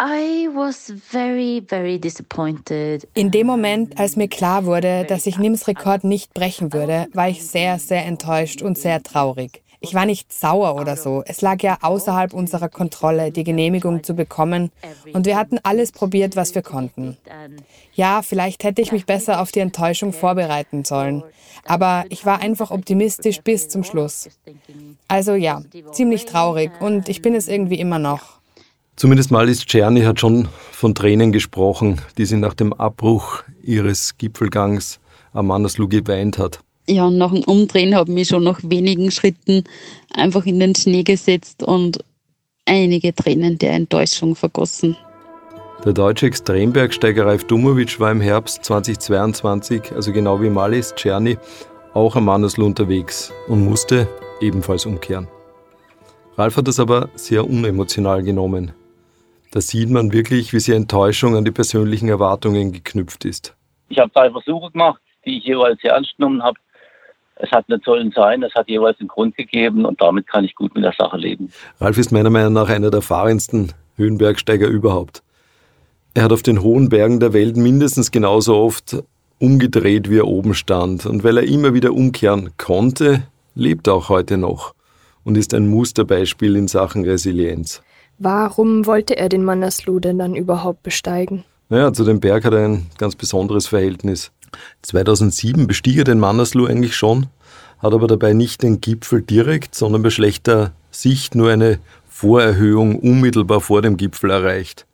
I 0.00 0.48
was 0.52 0.92
very, 1.10 1.62
very 1.66 2.00
disappointed. 2.00 3.06
In 3.14 3.30
dem 3.30 3.46
Moment, 3.46 3.96
als 3.98 4.16
mir 4.16 4.26
klar 4.26 4.64
wurde, 4.66 5.04
dass 5.04 5.26
ich 5.26 5.38
Nims 5.38 5.68
Rekord 5.68 6.02
nicht 6.02 6.34
brechen 6.34 6.72
würde, 6.72 7.06
war 7.12 7.28
ich 7.28 7.46
sehr, 7.46 7.78
sehr 7.78 8.04
enttäuscht 8.04 8.60
und 8.60 8.76
sehr 8.76 9.02
traurig. 9.02 9.62
Ich 9.84 9.92
war 9.92 10.06
nicht 10.06 10.32
sauer 10.32 10.76
oder 10.76 10.96
so. 10.96 11.22
Es 11.26 11.42
lag 11.42 11.62
ja 11.62 11.76
außerhalb 11.82 12.32
unserer 12.32 12.70
Kontrolle, 12.70 13.30
die 13.30 13.44
Genehmigung 13.44 14.02
zu 14.02 14.14
bekommen. 14.14 14.70
Und 15.12 15.26
wir 15.26 15.36
hatten 15.36 15.58
alles 15.62 15.92
probiert, 15.92 16.36
was 16.36 16.54
wir 16.54 16.62
konnten. 16.62 17.18
Ja, 17.92 18.22
vielleicht 18.22 18.64
hätte 18.64 18.80
ich 18.80 18.92
mich 18.92 19.04
besser 19.04 19.42
auf 19.42 19.52
die 19.52 19.60
Enttäuschung 19.60 20.14
vorbereiten 20.14 20.84
sollen. 20.84 21.22
Aber 21.66 22.06
ich 22.08 22.24
war 22.24 22.40
einfach 22.40 22.70
optimistisch 22.70 23.42
bis 23.42 23.68
zum 23.68 23.84
Schluss. 23.84 24.30
Also 25.06 25.34
ja, 25.34 25.60
ziemlich 25.92 26.24
traurig 26.24 26.70
und 26.80 27.10
ich 27.10 27.20
bin 27.20 27.34
es 27.34 27.46
irgendwie 27.46 27.78
immer 27.78 27.98
noch. 27.98 28.40
Zumindest 28.96 29.30
mal 29.30 29.50
ist 29.50 29.66
Czerny 29.66 30.02
hat 30.02 30.18
schon 30.18 30.48
von 30.72 30.94
Tränen 30.94 31.30
gesprochen, 31.30 32.00
die 32.16 32.24
sie 32.24 32.38
nach 32.38 32.54
dem 32.54 32.72
Abbruch 32.72 33.42
ihres 33.62 34.16
Gipfelgangs 34.16 34.98
am 35.34 35.48
Manneslu 35.48 35.88
geweint 35.88 36.38
hat. 36.38 36.60
Ja, 36.86 37.06
und 37.06 37.16
nach 37.18 37.32
dem 37.32 37.44
Umdrehen 37.44 37.94
habe 37.94 38.10
ich 38.10 38.14
mich 38.14 38.28
schon 38.28 38.44
nach 38.44 38.60
wenigen 38.62 39.10
Schritten 39.10 39.64
einfach 40.12 40.44
in 40.44 40.60
den 40.60 40.74
Schnee 40.74 41.02
gesetzt 41.02 41.62
und 41.62 42.04
einige 42.66 43.14
Tränen 43.14 43.58
der 43.58 43.72
Enttäuschung 43.72 44.36
vergossen. 44.36 44.96
Der 45.84 45.92
deutsche 45.92 46.26
Extrembergsteiger 46.26 47.26
Ralf 47.26 47.44
Dumovic 47.44 48.00
war 48.00 48.10
im 48.10 48.20
Herbst 48.20 48.64
2022, 48.64 49.92
also 49.92 50.12
genau 50.12 50.40
wie 50.40 50.48
Malis 50.48 50.94
Czerny, 50.94 51.36
auch 51.92 52.16
am 52.16 52.24
Manneslu 52.26 52.66
unterwegs 52.66 53.32
und 53.48 53.64
musste 53.64 54.08
ebenfalls 54.40 54.86
umkehren. 54.86 55.28
Ralf 56.36 56.56
hat 56.56 56.68
das 56.68 56.80
aber 56.80 57.10
sehr 57.14 57.48
unemotional 57.48 58.22
genommen. 58.22 58.72
Da 59.52 59.60
sieht 59.60 59.90
man 59.90 60.12
wirklich, 60.12 60.52
wie 60.52 60.58
sehr 60.58 60.76
Enttäuschung 60.76 61.36
an 61.36 61.44
die 61.44 61.52
persönlichen 61.52 62.08
Erwartungen 62.08 62.72
geknüpft 62.72 63.24
ist. 63.24 63.54
Ich 63.88 63.98
habe 63.98 64.10
drei 64.12 64.30
Versuche 64.30 64.72
gemacht, 64.72 65.00
die 65.24 65.38
ich 65.38 65.44
jeweils 65.44 65.80
sehr 65.80 65.92
ernst 65.92 66.16
genommen 66.16 66.42
habe. 66.42 66.58
Es 67.36 67.50
hat 67.50 67.68
nicht 67.68 67.84
sollen 67.84 68.12
sein, 68.14 68.42
es 68.42 68.54
hat 68.54 68.68
jeweils 68.68 68.98
einen 69.00 69.08
Grund 69.08 69.36
gegeben 69.36 69.84
und 69.84 70.00
damit 70.00 70.26
kann 70.26 70.44
ich 70.44 70.54
gut 70.54 70.74
mit 70.74 70.84
der 70.84 70.94
Sache 70.96 71.16
leben. 71.16 71.50
Ralf 71.80 71.98
ist 71.98 72.12
meiner 72.12 72.30
Meinung 72.30 72.52
nach 72.52 72.68
einer 72.68 72.90
der 72.90 72.98
erfahrensten 72.98 73.72
Höhenbergsteiger 73.96 74.68
überhaupt. 74.68 75.22
Er 76.14 76.22
hat 76.22 76.32
auf 76.32 76.42
den 76.42 76.62
hohen 76.62 76.88
Bergen 76.88 77.18
der 77.18 77.32
Welt 77.32 77.56
mindestens 77.56 78.12
genauso 78.12 78.56
oft 78.56 79.02
umgedreht, 79.40 80.08
wie 80.10 80.18
er 80.18 80.28
oben 80.28 80.54
stand. 80.54 81.06
Und 81.06 81.24
weil 81.24 81.36
er 81.38 81.44
immer 81.44 81.74
wieder 81.74 81.92
umkehren 81.92 82.50
konnte, 82.56 83.24
lebt 83.54 83.88
er 83.88 83.94
auch 83.94 84.08
heute 84.08 84.36
noch 84.36 84.74
und 85.24 85.36
ist 85.36 85.54
ein 85.54 85.68
Musterbeispiel 85.68 86.56
in 86.56 86.68
Sachen 86.68 87.04
Resilienz. 87.04 87.82
Warum 88.18 88.86
wollte 88.86 89.16
er 89.16 89.28
den 89.28 89.44
Manaslu 89.44 89.98
denn 89.98 90.18
dann 90.18 90.36
überhaupt 90.36 90.82
besteigen? 90.82 91.44
Naja, 91.68 91.92
zu 91.92 92.04
dem 92.04 92.20
Berg 92.20 92.44
hat 92.44 92.52
er 92.52 92.64
ein 92.64 92.86
ganz 92.98 93.16
besonderes 93.16 93.66
Verhältnis. 93.66 94.30
2007 94.82 95.66
bestieg 95.66 95.98
er 95.98 96.04
den 96.04 96.18
Manaslu 96.18 96.66
eigentlich 96.66 96.96
schon, 96.96 97.26
hat 97.78 97.92
aber 97.92 98.06
dabei 98.06 98.32
nicht 98.32 98.62
den 98.62 98.80
Gipfel 98.80 99.22
direkt, 99.22 99.74
sondern 99.74 100.02
bei 100.02 100.10
schlechter 100.10 100.72
Sicht 100.90 101.34
nur 101.34 101.50
eine 101.50 101.78
Vorerhöhung 102.08 102.98
unmittelbar 102.98 103.60
vor 103.60 103.82
dem 103.82 103.96
Gipfel 103.96 104.30
erreicht. 104.30 104.86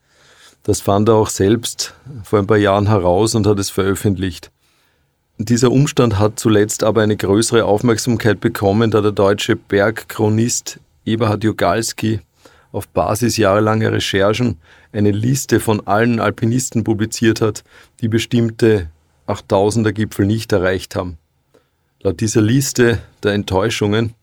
Das 0.62 0.81
fand 0.81 1.09
er 1.09 1.14
auch 1.14 1.29
selbst 1.29 1.94
vor 2.23 2.38
ein 2.38 2.46
paar 2.46 2.57
Jahren 2.57 2.88
heraus 2.88 3.35
und 3.35 3.46
hat 3.46 3.59
es 3.59 3.70
veröffentlicht. 3.70 4.51
Dieser 5.38 5.70
Umstand 5.70 6.18
hat 6.18 6.38
zuletzt 6.38 6.85
aber 6.85 7.01
eine 7.01 7.16
größere 7.16 7.64
Aufmerksamkeit 7.64 8.40
bekommen, 8.40 8.90
da 8.90 9.01
der 9.01 9.12
deutsche 9.12 9.57
Bergchronist 9.57 10.81
Eberhard 11.07 11.44
Jogalski 11.44 12.20
auf 12.73 12.88
Basis 12.88 13.37
jahrelanger 13.37 13.92
Recherchen 13.92 14.59
eine 14.92 15.11
Liste 15.11 15.61
von 15.61 15.87
allen 15.87 16.20
Alpinisten 16.20 16.85
publiziert 16.85 17.40
hat, 17.40 17.64
die 18.01 18.09
bestimmte 18.09 18.90
8000er 19.31 19.93
Gipfel 19.93 20.27
nicht 20.27 20.53
erreicht 20.53 20.97
haben. 20.97 21.19
Laut 22.03 22.21
dieser 22.21 22.40
Liste 22.40 22.99
der 23.23 23.33
Enttäuschungen 23.33 24.14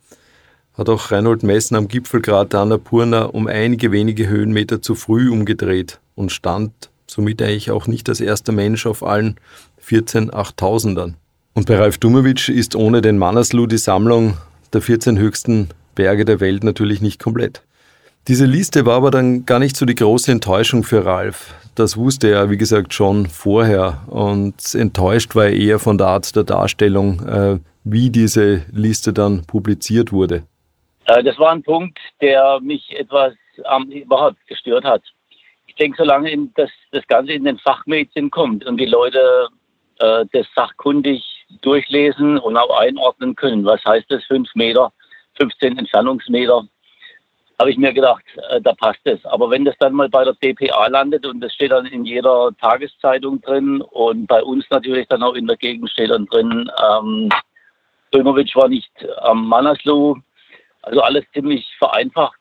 hat 0.73 0.89
auch 0.89 1.11
Reinhold 1.11 1.43
Messen 1.43 1.75
am 1.75 1.87
Gipfelkrater 1.87 2.59
Annapurna 2.59 3.23
um 3.23 3.47
einige 3.47 3.91
wenige 3.91 4.27
Höhenmeter 4.27 4.81
zu 4.81 4.95
früh 4.95 5.29
umgedreht 5.29 5.99
und 6.15 6.31
stand 6.31 6.71
somit 7.07 7.41
eigentlich 7.41 7.71
auch 7.71 7.87
nicht 7.87 8.09
als 8.09 8.21
erster 8.21 8.51
Mensch 8.51 8.85
auf 8.85 9.03
allen 9.03 9.39
14 9.77 10.31
8000ern. 10.31 11.13
Und 11.53 11.67
bei 11.67 11.77
Ralf 11.77 11.97
Dumovic 11.97 12.49
ist 12.49 12.75
ohne 12.75 13.01
den 13.01 13.17
Manaslu 13.17 13.65
die 13.65 13.77
Sammlung 13.77 14.37
der 14.73 14.81
14 14.81 15.17
höchsten 15.17 15.69
Berge 15.95 16.25
der 16.25 16.39
Welt 16.39 16.63
natürlich 16.63 17.01
nicht 17.01 17.19
komplett. 17.19 17.63
Diese 18.27 18.45
Liste 18.45 18.85
war 18.85 18.95
aber 18.95 19.09
dann 19.09 19.45
gar 19.45 19.57
nicht 19.57 19.77
so 19.77 19.85
die 19.85 19.95
große 19.95 20.29
Enttäuschung 20.29 20.83
für 20.83 21.05
Ralf. 21.05 21.53
Das 21.75 21.95
wusste 21.95 22.29
er, 22.29 22.49
wie 22.49 22.57
gesagt, 22.57 22.93
schon 22.93 23.27
vorher. 23.27 24.01
Und 24.07 24.75
enttäuscht 24.75 25.33
war 25.33 25.45
er 25.45 25.53
eher 25.53 25.79
von 25.79 25.97
der 25.97 26.07
Art 26.07 26.35
der 26.35 26.43
Darstellung, 26.43 27.25
äh, 27.25 27.59
wie 27.85 28.09
diese 28.09 28.65
Liste 28.73 29.13
dann 29.13 29.45
publiziert 29.45 30.11
wurde. 30.11 30.43
Äh, 31.05 31.23
das 31.23 31.39
war 31.39 31.51
ein 31.51 31.63
Punkt, 31.63 31.99
der 32.19 32.59
mich 32.59 32.83
etwas 32.99 33.33
ähm, 33.73 33.89
überhaupt 33.91 34.45
gestört 34.47 34.83
hat. 34.83 35.03
Ich 35.67 35.75
denke, 35.75 35.95
solange 35.97 36.49
das, 36.55 36.69
das 36.91 37.07
Ganze 37.07 37.31
in 37.31 37.45
den 37.45 37.57
Fachmedien 37.59 38.29
kommt 38.29 38.65
und 38.65 38.77
die 38.77 38.87
Leute 38.87 39.47
äh, 39.99 40.25
das 40.33 40.47
sachkundig 40.53 41.23
durchlesen 41.61 42.37
und 42.39 42.57
auch 42.57 42.77
einordnen 42.77 43.35
können, 43.35 43.63
was 43.63 43.81
heißt 43.85 44.07
das, 44.09 44.25
5 44.25 44.53
Meter, 44.55 44.91
15 45.37 45.77
Entfernungsmeter, 45.77 46.67
habe 47.59 47.71
ich 47.71 47.77
mir 47.77 47.93
gedacht, 47.93 48.23
äh, 48.49 48.61
da 48.61 48.73
passt 48.73 49.01
es. 49.05 49.23
Aber 49.25 49.49
wenn 49.49 49.65
das 49.65 49.75
dann 49.79 49.93
mal 49.93 50.09
bei 50.09 50.23
der 50.23 50.33
DPA 50.33 50.87
landet 50.87 51.25
und 51.25 51.41
das 51.41 51.53
steht 51.53 51.71
dann 51.71 51.85
in 51.85 52.05
jeder 52.05 52.51
Tageszeitung 52.59 53.41
drin 53.41 53.81
und 53.81 54.27
bei 54.27 54.43
uns 54.43 54.65
natürlich 54.69 55.07
dann 55.07 55.23
auch 55.23 55.33
in 55.33 55.47
der 55.47 55.57
Gegend 55.57 55.89
steht 55.89 56.11
dann 56.11 56.27
drin, 56.27 56.69
ähm, 56.89 57.29
Dömovic 58.13 58.55
war 58.55 58.69
nicht 58.69 58.91
am 59.17 59.47
Manaslu, 59.47 60.15
also 60.83 61.01
alles 61.01 61.25
ziemlich 61.33 61.67
vereinfacht, 61.77 62.39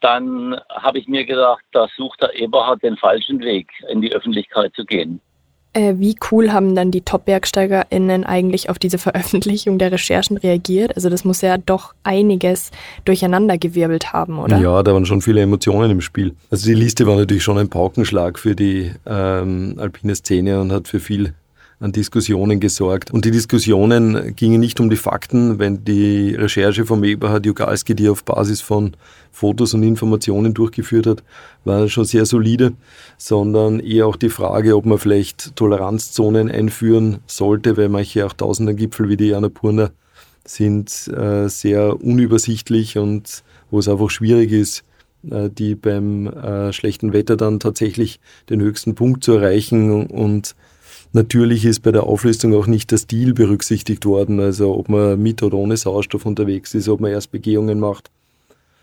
dann 0.00 0.60
habe 0.70 0.98
ich 0.98 1.08
mir 1.08 1.24
gedacht, 1.24 1.64
da 1.72 1.88
sucht 1.96 2.22
der 2.22 2.34
Eberhard 2.34 2.82
den 2.82 2.96
falschen 2.96 3.40
Weg, 3.40 3.70
in 3.88 4.00
die 4.00 4.12
Öffentlichkeit 4.12 4.74
zu 4.74 4.84
gehen. 4.84 5.20
Äh, 5.74 5.94
wie 5.98 6.16
cool 6.30 6.52
haben 6.52 6.74
dann 6.74 6.90
die 6.90 7.02
Top-BergsteigerInnen 7.02 8.24
eigentlich 8.24 8.70
auf 8.70 8.78
diese 8.78 8.98
Veröffentlichung 8.98 9.78
der 9.78 9.92
Recherchen 9.92 10.38
reagiert? 10.38 10.96
Also 10.96 11.10
das 11.10 11.24
muss 11.24 11.42
ja 11.42 11.58
doch 11.58 11.94
einiges 12.04 12.70
durcheinandergewirbelt 13.04 14.12
haben, 14.12 14.38
oder? 14.38 14.58
Ja, 14.58 14.82
da 14.82 14.94
waren 14.94 15.04
schon 15.04 15.20
viele 15.20 15.42
Emotionen 15.42 15.90
im 15.90 16.00
Spiel. 16.00 16.34
Also 16.50 16.66
die 16.66 16.74
Liste 16.74 17.06
war 17.06 17.16
natürlich 17.16 17.42
schon 17.42 17.58
ein 17.58 17.68
Paukenschlag 17.68 18.38
für 18.38 18.56
die 18.56 18.92
ähm, 19.06 19.74
alpine 19.78 20.14
Szene 20.14 20.60
und 20.60 20.72
hat 20.72 20.88
für 20.88 21.00
viel 21.00 21.34
an 21.80 21.92
Diskussionen 21.92 22.58
gesorgt. 22.58 23.12
Und 23.12 23.24
die 23.24 23.30
Diskussionen 23.30 24.34
gingen 24.34 24.60
nicht 24.60 24.80
um 24.80 24.90
die 24.90 24.96
Fakten, 24.96 25.58
wenn 25.58 25.84
die 25.84 26.34
Recherche 26.34 26.84
vom 26.84 27.04
Eberhard 27.04 27.46
Jugalski, 27.46 27.94
die 27.94 28.08
auf 28.08 28.24
Basis 28.24 28.60
von 28.60 28.96
Fotos 29.30 29.74
und 29.74 29.84
Informationen 29.84 30.54
durchgeführt 30.54 31.06
hat, 31.06 31.22
war 31.64 31.88
schon 31.88 32.04
sehr 32.04 32.26
solide, 32.26 32.72
sondern 33.16 33.78
eher 33.78 34.06
auch 34.08 34.16
die 34.16 34.30
Frage, 34.30 34.76
ob 34.76 34.86
man 34.86 34.98
vielleicht 34.98 35.54
Toleranzzonen 35.54 36.50
einführen 36.50 37.18
sollte, 37.26 37.76
weil 37.76 37.88
manche 37.88 38.26
auch 38.26 38.32
tausender 38.32 38.74
Gipfel 38.74 39.08
wie 39.08 39.16
die 39.16 39.34
Annapurna 39.34 39.90
sind 40.44 41.08
äh, 41.08 41.48
sehr 41.48 42.02
unübersichtlich 42.02 42.98
und 42.98 43.44
wo 43.70 43.78
es 43.78 43.88
einfach 43.88 44.10
schwierig 44.10 44.50
ist, 44.50 44.82
äh, 45.30 45.50
die 45.50 45.74
beim 45.74 46.26
äh, 46.26 46.72
schlechten 46.72 47.12
Wetter 47.12 47.36
dann 47.36 47.60
tatsächlich 47.60 48.18
den 48.48 48.60
höchsten 48.60 48.94
Punkt 48.94 49.22
zu 49.22 49.32
erreichen 49.32 50.06
und 50.06 50.56
Natürlich 51.18 51.64
ist 51.64 51.80
bei 51.80 51.90
der 51.90 52.04
Auflistung 52.04 52.54
auch 52.54 52.68
nicht 52.68 52.92
der 52.92 52.98
Stil 52.98 53.34
berücksichtigt 53.34 54.06
worden, 54.06 54.38
also 54.38 54.76
ob 54.76 54.88
man 54.88 55.20
mit 55.20 55.42
oder 55.42 55.56
ohne 55.56 55.76
Sauerstoff 55.76 56.24
unterwegs 56.24 56.74
ist, 56.76 56.88
ob 56.88 57.00
man 57.00 57.10
erst 57.10 57.32
Begehungen 57.32 57.80
macht, 57.80 58.12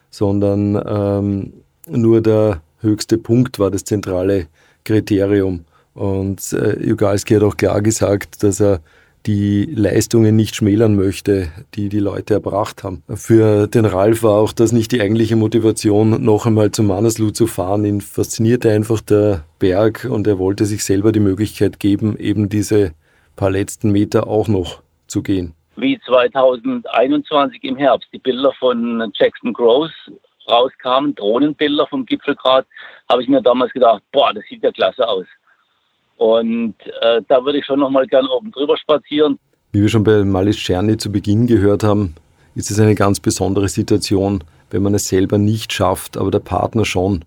sondern 0.10 0.78
ähm, 0.86 1.54
nur 1.88 2.20
der 2.20 2.62
höchste 2.82 3.18
Punkt 3.18 3.58
war 3.58 3.72
das 3.72 3.86
zentrale 3.86 4.48
Kriterium. 4.84 5.64
Und 5.94 6.52
äh, 6.52 6.78
Jugalski 6.86 7.36
hat 7.36 7.44
auch 7.44 7.56
klar 7.56 7.82
gesagt, 7.82 8.44
dass 8.44 8.60
er 8.60 8.82
die 9.26 9.66
Leistungen 9.66 10.36
nicht 10.36 10.56
schmälern 10.56 10.96
möchte, 10.96 11.50
die 11.74 11.90
die 11.90 12.00
Leute 12.00 12.36
erbracht 12.36 12.84
haben. 12.84 13.04
Für 13.10 13.68
den 13.68 13.86
Ralf 13.86 14.24
war 14.24 14.40
auch 14.40 14.54
das 14.54 14.72
nicht 14.72 14.92
die 14.92 15.02
eigentliche 15.02 15.36
Motivation, 15.36 16.24
noch 16.24 16.46
einmal 16.46 16.72
zum 16.72 16.88
Manneslu 16.88 17.32
zu 17.32 17.48
fahren. 17.48 17.86
Ihn 17.86 18.02
faszinierte 18.02 18.72
einfach 18.72 19.02
der 19.02 19.46
Berg 19.60 20.08
und 20.10 20.28
er 20.28 20.40
wollte 20.40 20.66
sich 20.66 20.84
selber 20.84 21.12
die 21.12 21.20
Möglichkeit 21.20 21.80
geben, 21.80 22.18
eben 22.18 22.50
diese 22.50 22.94
paar 23.36 23.50
letzten 23.50 23.92
Meter 23.92 24.28
auch 24.28 24.48
noch 24.48 24.82
zu 25.08 25.24
gehen. 25.24 25.54
Wie 25.76 26.00
2021 26.06 27.64
im 27.64 27.76
Herbst 27.76 28.08
die 28.14 28.20
Bilder 28.20 28.54
von 28.60 29.12
Jackson 29.14 29.52
Gross 29.52 29.92
rauskamen, 30.48 31.16
Drohnenbilder 31.16 31.88
vom 31.88 32.06
Gipfelgrad, 32.06 32.66
habe 33.10 33.24
ich 33.24 33.28
mir 33.28 33.42
damals 33.42 33.74
gedacht, 33.74 34.04
boah, 34.12 34.34
das 34.34 34.44
sieht 34.50 34.64
ja 34.64 34.72
klasse 34.72 35.08
aus. 35.08 35.26
Und 36.18 36.76
äh, 37.02 37.22
da 37.28 37.44
würde 37.44 37.60
ich 37.60 37.66
schon 37.66 37.80
noch 37.80 37.90
mal 37.90 38.08
gern 38.08 38.28
oben 38.28 38.52
drüber 38.52 38.78
spazieren. 38.78 39.38
Wie 39.72 39.82
wir 39.82 39.90
schon 39.90 40.04
bei 40.04 40.24
Malis 40.24 40.58
Czerny 40.58 40.98
zu 40.98 41.12
Beginn 41.12 41.48
gehört 41.48 41.84
haben, 41.84 42.16
ist 42.56 42.72
es 42.72 42.80
eine 42.80 42.96
ganz 42.96 43.20
besondere 43.20 43.68
Situation, 43.68 44.44
wenn 44.70 44.84
man 44.84 44.94
es 44.94 45.08
selber 45.08 45.38
nicht 45.38 45.74
schafft, 45.74 46.18
aber 46.18 46.32
der 46.32 46.40
Partner 46.40 46.86
schon. 46.86 47.26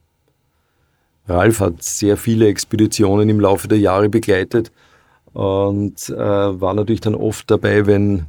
Ralf 1.28 1.60
hat 1.60 1.82
sehr 1.82 2.16
viele 2.16 2.48
Expeditionen 2.48 3.28
im 3.28 3.38
Laufe 3.38 3.68
der 3.68 3.78
Jahre 3.78 4.08
begleitet 4.08 4.72
und 5.34 6.08
äh, 6.08 6.16
war 6.16 6.72
natürlich 6.72 7.02
dann 7.02 7.14
oft 7.14 7.50
dabei, 7.50 7.86
wenn 7.86 8.24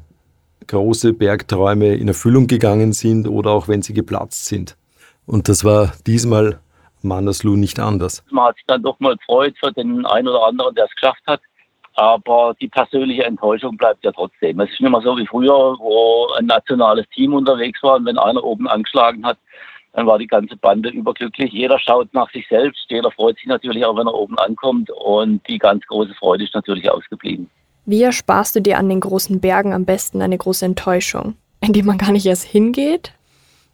große 0.68 1.14
Bergträume 1.14 1.96
in 1.96 2.10
Erfüllung 2.10 2.48
gegangen 2.48 2.92
sind 2.94 3.28
oder 3.28 3.52
auch 3.52 3.68
wenn 3.68 3.82
sie 3.82 3.94
geplatzt 3.94 4.46
sind. 4.46 4.76
Und 5.26 5.48
das 5.48 5.64
war 5.64 5.94
diesmal 6.06 6.60
Mandersloh 7.04 7.56
nicht 7.56 7.80
anders. 7.80 8.24
Man 8.30 8.46
hat 8.46 8.56
sich 8.56 8.66
dann 8.68 8.84
doch 8.84 9.00
mal 9.00 9.16
gefreut 9.16 9.56
für 9.60 9.72
den 9.72 10.06
einen 10.06 10.28
oder 10.28 10.48
anderen, 10.48 10.76
der 10.76 10.86
es 10.86 10.96
geschafft 10.96 11.24
hat. 11.28 11.42
Aber 11.96 12.56
die 12.62 12.70
persönliche 12.70 13.26
Enttäuschung 13.26 13.76
bleibt 13.76 14.04
ja 14.06 14.12
trotzdem. 14.12 14.60
Es 14.62 14.70
ist 14.70 14.80
nicht 14.80 14.90
mehr 14.90 15.02
so 15.02 15.18
wie 15.18 15.28
früher, 15.28 15.76
wo 15.80 16.28
ein 16.38 16.46
nationales 16.46 17.06
Team 17.14 17.34
unterwegs 17.34 17.84
war 17.84 17.98
und 17.98 18.06
wenn 18.06 18.18
einer 18.18 18.44
oben 18.44 18.68
angeschlagen 18.70 19.26
hat, 19.26 19.38
dann 19.94 20.06
war 20.06 20.18
die 20.18 20.28
ganze 20.28 20.56
Bande 20.56 20.90
überglücklich. 20.90 21.52
Jeder 21.52 21.80
schaut 21.80 22.14
nach 22.14 22.32
sich 22.32 22.48
selbst, 22.48 22.86
jeder 22.90 23.12
freut 23.12 23.38
sich 23.38 23.48
natürlich 23.48 23.86
auch, 23.86 23.98
wenn 23.98 24.08
er 24.08 24.14
oben 24.14 24.38
ankommt 24.38 24.90
und 24.92 25.46
die 25.48 25.58
ganz 25.58 25.86
große 25.88 26.14
Freude 26.14 26.44
ist 26.44 26.54
natürlich 26.54 26.90
ausgeblieben. 26.90 27.50
Wie 27.86 28.04
ersparst 28.04 28.56
du 28.56 28.62
dir 28.62 28.78
an 28.78 28.88
den 28.88 29.00
großen 29.00 29.40
Bergen 29.40 29.74
am 29.74 29.86
besten 29.86 30.22
eine 30.22 30.38
große 30.38 30.66
Enttäuschung, 30.66 31.36
indem 31.60 31.88
man 31.88 31.98
gar 31.98 32.12
nicht 32.12 32.26
erst 32.26 32.46
hingeht? 32.46 33.14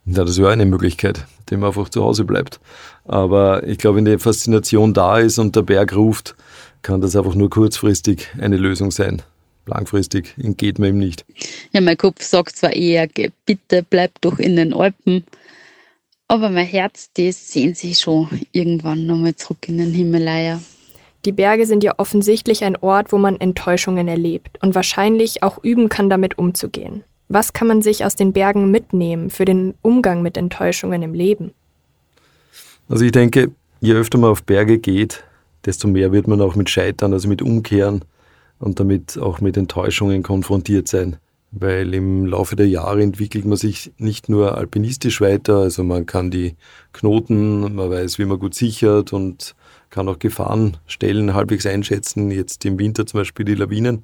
Ja, 0.05 0.23
das 0.23 0.37
wäre 0.37 0.51
eine 0.51 0.65
Möglichkeit, 0.65 1.25
indem 1.39 1.61
man 1.61 1.69
einfach 1.69 1.89
zu 1.89 2.03
Hause 2.03 2.25
bleibt. 2.25 2.59
Aber 3.05 3.67
ich 3.67 3.77
glaube, 3.77 3.97
wenn 3.97 4.05
die 4.05 4.19
Faszination 4.19 4.93
da 4.93 5.17
ist 5.17 5.39
und 5.39 5.55
der 5.55 5.63
Berg 5.63 5.95
ruft, 5.95 6.35
kann 6.83 7.01
das 7.01 7.15
einfach 7.15 7.33
nur 7.33 7.49
kurzfristig 7.49 8.27
eine 8.39 8.57
Lösung 8.57 8.91
sein. 8.91 9.23
Langfristig 9.65 10.35
entgeht 10.37 10.77
man 10.77 10.89
ihm 10.89 10.99
nicht. 10.99 11.25
Ja, 11.71 11.81
mein 11.81 11.97
Kopf 11.97 12.21
sagt 12.21 12.55
zwar 12.55 12.73
eher, 12.73 13.07
bitte 13.45 13.83
bleib 13.89 14.21
doch 14.21 14.37
in 14.37 14.55
den 14.55 14.73
Alpen, 14.73 15.23
aber 16.27 16.49
mein 16.49 16.65
Herz, 16.65 17.09
das 17.17 17.51
sehnt 17.51 17.77
sich 17.77 17.99
schon 17.99 18.27
irgendwann 18.51 19.07
nochmal 19.07 19.35
zurück 19.35 19.67
in 19.67 19.79
den 19.79 19.91
Himalaya. 19.91 20.61
Die 21.25 21.31
Berge 21.31 21.65
sind 21.65 21.83
ja 21.83 21.95
offensichtlich 21.97 22.63
ein 22.63 22.75
Ort, 22.77 23.11
wo 23.11 23.17
man 23.17 23.39
Enttäuschungen 23.39 24.07
erlebt 24.07 24.59
und 24.61 24.75
wahrscheinlich 24.75 25.41
auch 25.41 25.63
üben 25.63 25.89
kann, 25.89 26.11
damit 26.11 26.37
umzugehen. 26.37 27.03
Was 27.27 27.53
kann 27.53 27.67
man 27.67 27.81
sich 27.81 28.05
aus 28.05 28.15
den 28.15 28.33
Bergen 28.33 28.69
mitnehmen 28.69 29.29
für 29.29 29.45
den 29.45 29.73
Umgang 29.81 30.21
mit 30.21 30.37
Enttäuschungen 30.37 31.01
im 31.01 31.13
Leben? 31.13 31.51
Also 32.87 33.03
ich 33.03 33.11
denke, 33.11 33.51
je 33.81 33.93
öfter 33.93 34.17
man 34.17 34.29
auf 34.29 34.43
Berge 34.43 34.77
geht, 34.77 35.23
desto 35.65 35.87
mehr 35.87 36.11
wird 36.11 36.27
man 36.27 36.41
auch 36.41 36.55
mit 36.55 36.69
Scheitern, 36.69 37.13
also 37.13 37.27
mit 37.27 37.41
Umkehren 37.41 38.05
und 38.59 38.79
damit 38.79 39.17
auch 39.17 39.41
mit 39.41 39.57
Enttäuschungen 39.57 40.21
konfrontiert 40.21 40.87
sein. 40.87 41.17
Weil 41.51 41.93
im 41.93 42.25
Laufe 42.25 42.55
der 42.55 42.67
Jahre 42.67 43.01
entwickelt 43.01 43.45
man 43.45 43.57
sich 43.57 43.91
nicht 43.97 44.29
nur 44.29 44.57
alpinistisch 44.57 45.21
weiter, 45.21 45.59
also 45.59 45.83
man 45.83 46.05
kann 46.05 46.29
die 46.29 46.55
Knoten, 46.91 47.75
man 47.75 47.89
weiß, 47.89 48.19
wie 48.19 48.25
man 48.25 48.39
gut 48.39 48.53
sichert 48.53 49.13
und 49.13 49.55
kann 49.89 50.09
auch 50.09 50.19
Gefahrenstellen 50.19 51.33
halbwegs 51.33 51.65
einschätzen, 51.65 52.29
jetzt 52.29 52.65
im 52.65 52.77
Winter 52.77 53.05
zum 53.05 53.21
Beispiel 53.21 53.45
die 53.45 53.55
Lawinen 53.55 54.03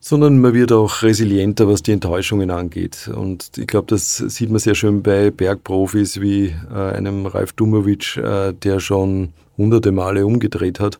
sondern 0.00 0.40
man 0.40 0.54
wird 0.54 0.72
auch 0.72 1.02
resilienter, 1.02 1.68
was 1.68 1.82
die 1.82 1.92
Enttäuschungen 1.92 2.50
angeht. 2.50 3.08
Und 3.14 3.50
ich 3.58 3.66
glaube, 3.66 3.86
das 3.88 4.16
sieht 4.16 4.50
man 4.50 4.58
sehr 4.58 4.74
schön 4.74 5.02
bei 5.02 5.30
Bergprofis 5.30 6.20
wie 6.20 6.54
äh, 6.70 6.74
einem 6.74 7.26
Ralf 7.26 7.52
Dumovic, 7.52 8.16
äh, 8.16 8.54
der 8.54 8.80
schon 8.80 9.34
hunderte 9.58 9.92
Male 9.92 10.24
umgedreht 10.24 10.80
hat. 10.80 10.98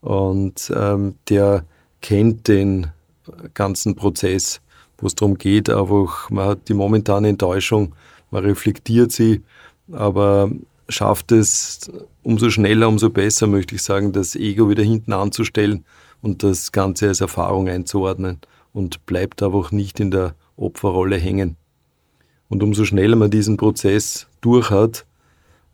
Und 0.00 0.72
ähm, 0.74 1.16
der 1.28 1.64
kennt 2.00 2.46
den 2.46 2.86
ganzen 3.54 3.96
Prozess, 3.96 4.60
wo 4.98 5.08
es 5.08 5.16
darum 5.16 5.36
geht, 5.36 5.68
einfach, 5.68 6.30
man 6.30 6.50
hat 6.50 6.68
die 6.68 6.74
momentane 6.74 7.28
Enttäuschung, 7.28 7.94
man 8.30 8.44
reflektiert 8.44 9.10
sie, 9.10 9.42
aber 9.90 10.50
schafft 10.88 11.32
es 11.32 11.90
umso 12.22 12.50
schneller, 12.50 12.86
umso 12.86 13.10
besser, 13.10 13.48
möchte 13.48 13.74
ich 13.74 13.82
sagen, 13.82 14.12
das 14.12 14.36
Ego 14.36 14.70
wieder 14.70 14.84
hinten 14.84 15.12
anzustellen 15.12 15.84
und 16.22 16.42
das 16.42 16.72
Ganze 16.72 17.08
als 17.08 17.20
Erfahrung 17.20 17.68
einzuordnen 17.68 18.38
und 18.72 19.06
bleibt 19.06 19.42
einfach 19.42 19.72
nicht 19.72 20.00
in 20.00 20.10
der 20.10 20.34
Opferrolle 20.56 21.16
hängen. 21.16 21.56
Und 22.48 22.62
umso 22.62 22.84
schneller 22.84 23.16
man 23.16 23.30
diesen 23.30 23.56
Prozess 23.56 24.26
durch 24.40 24.70
hat, 24.70 25.04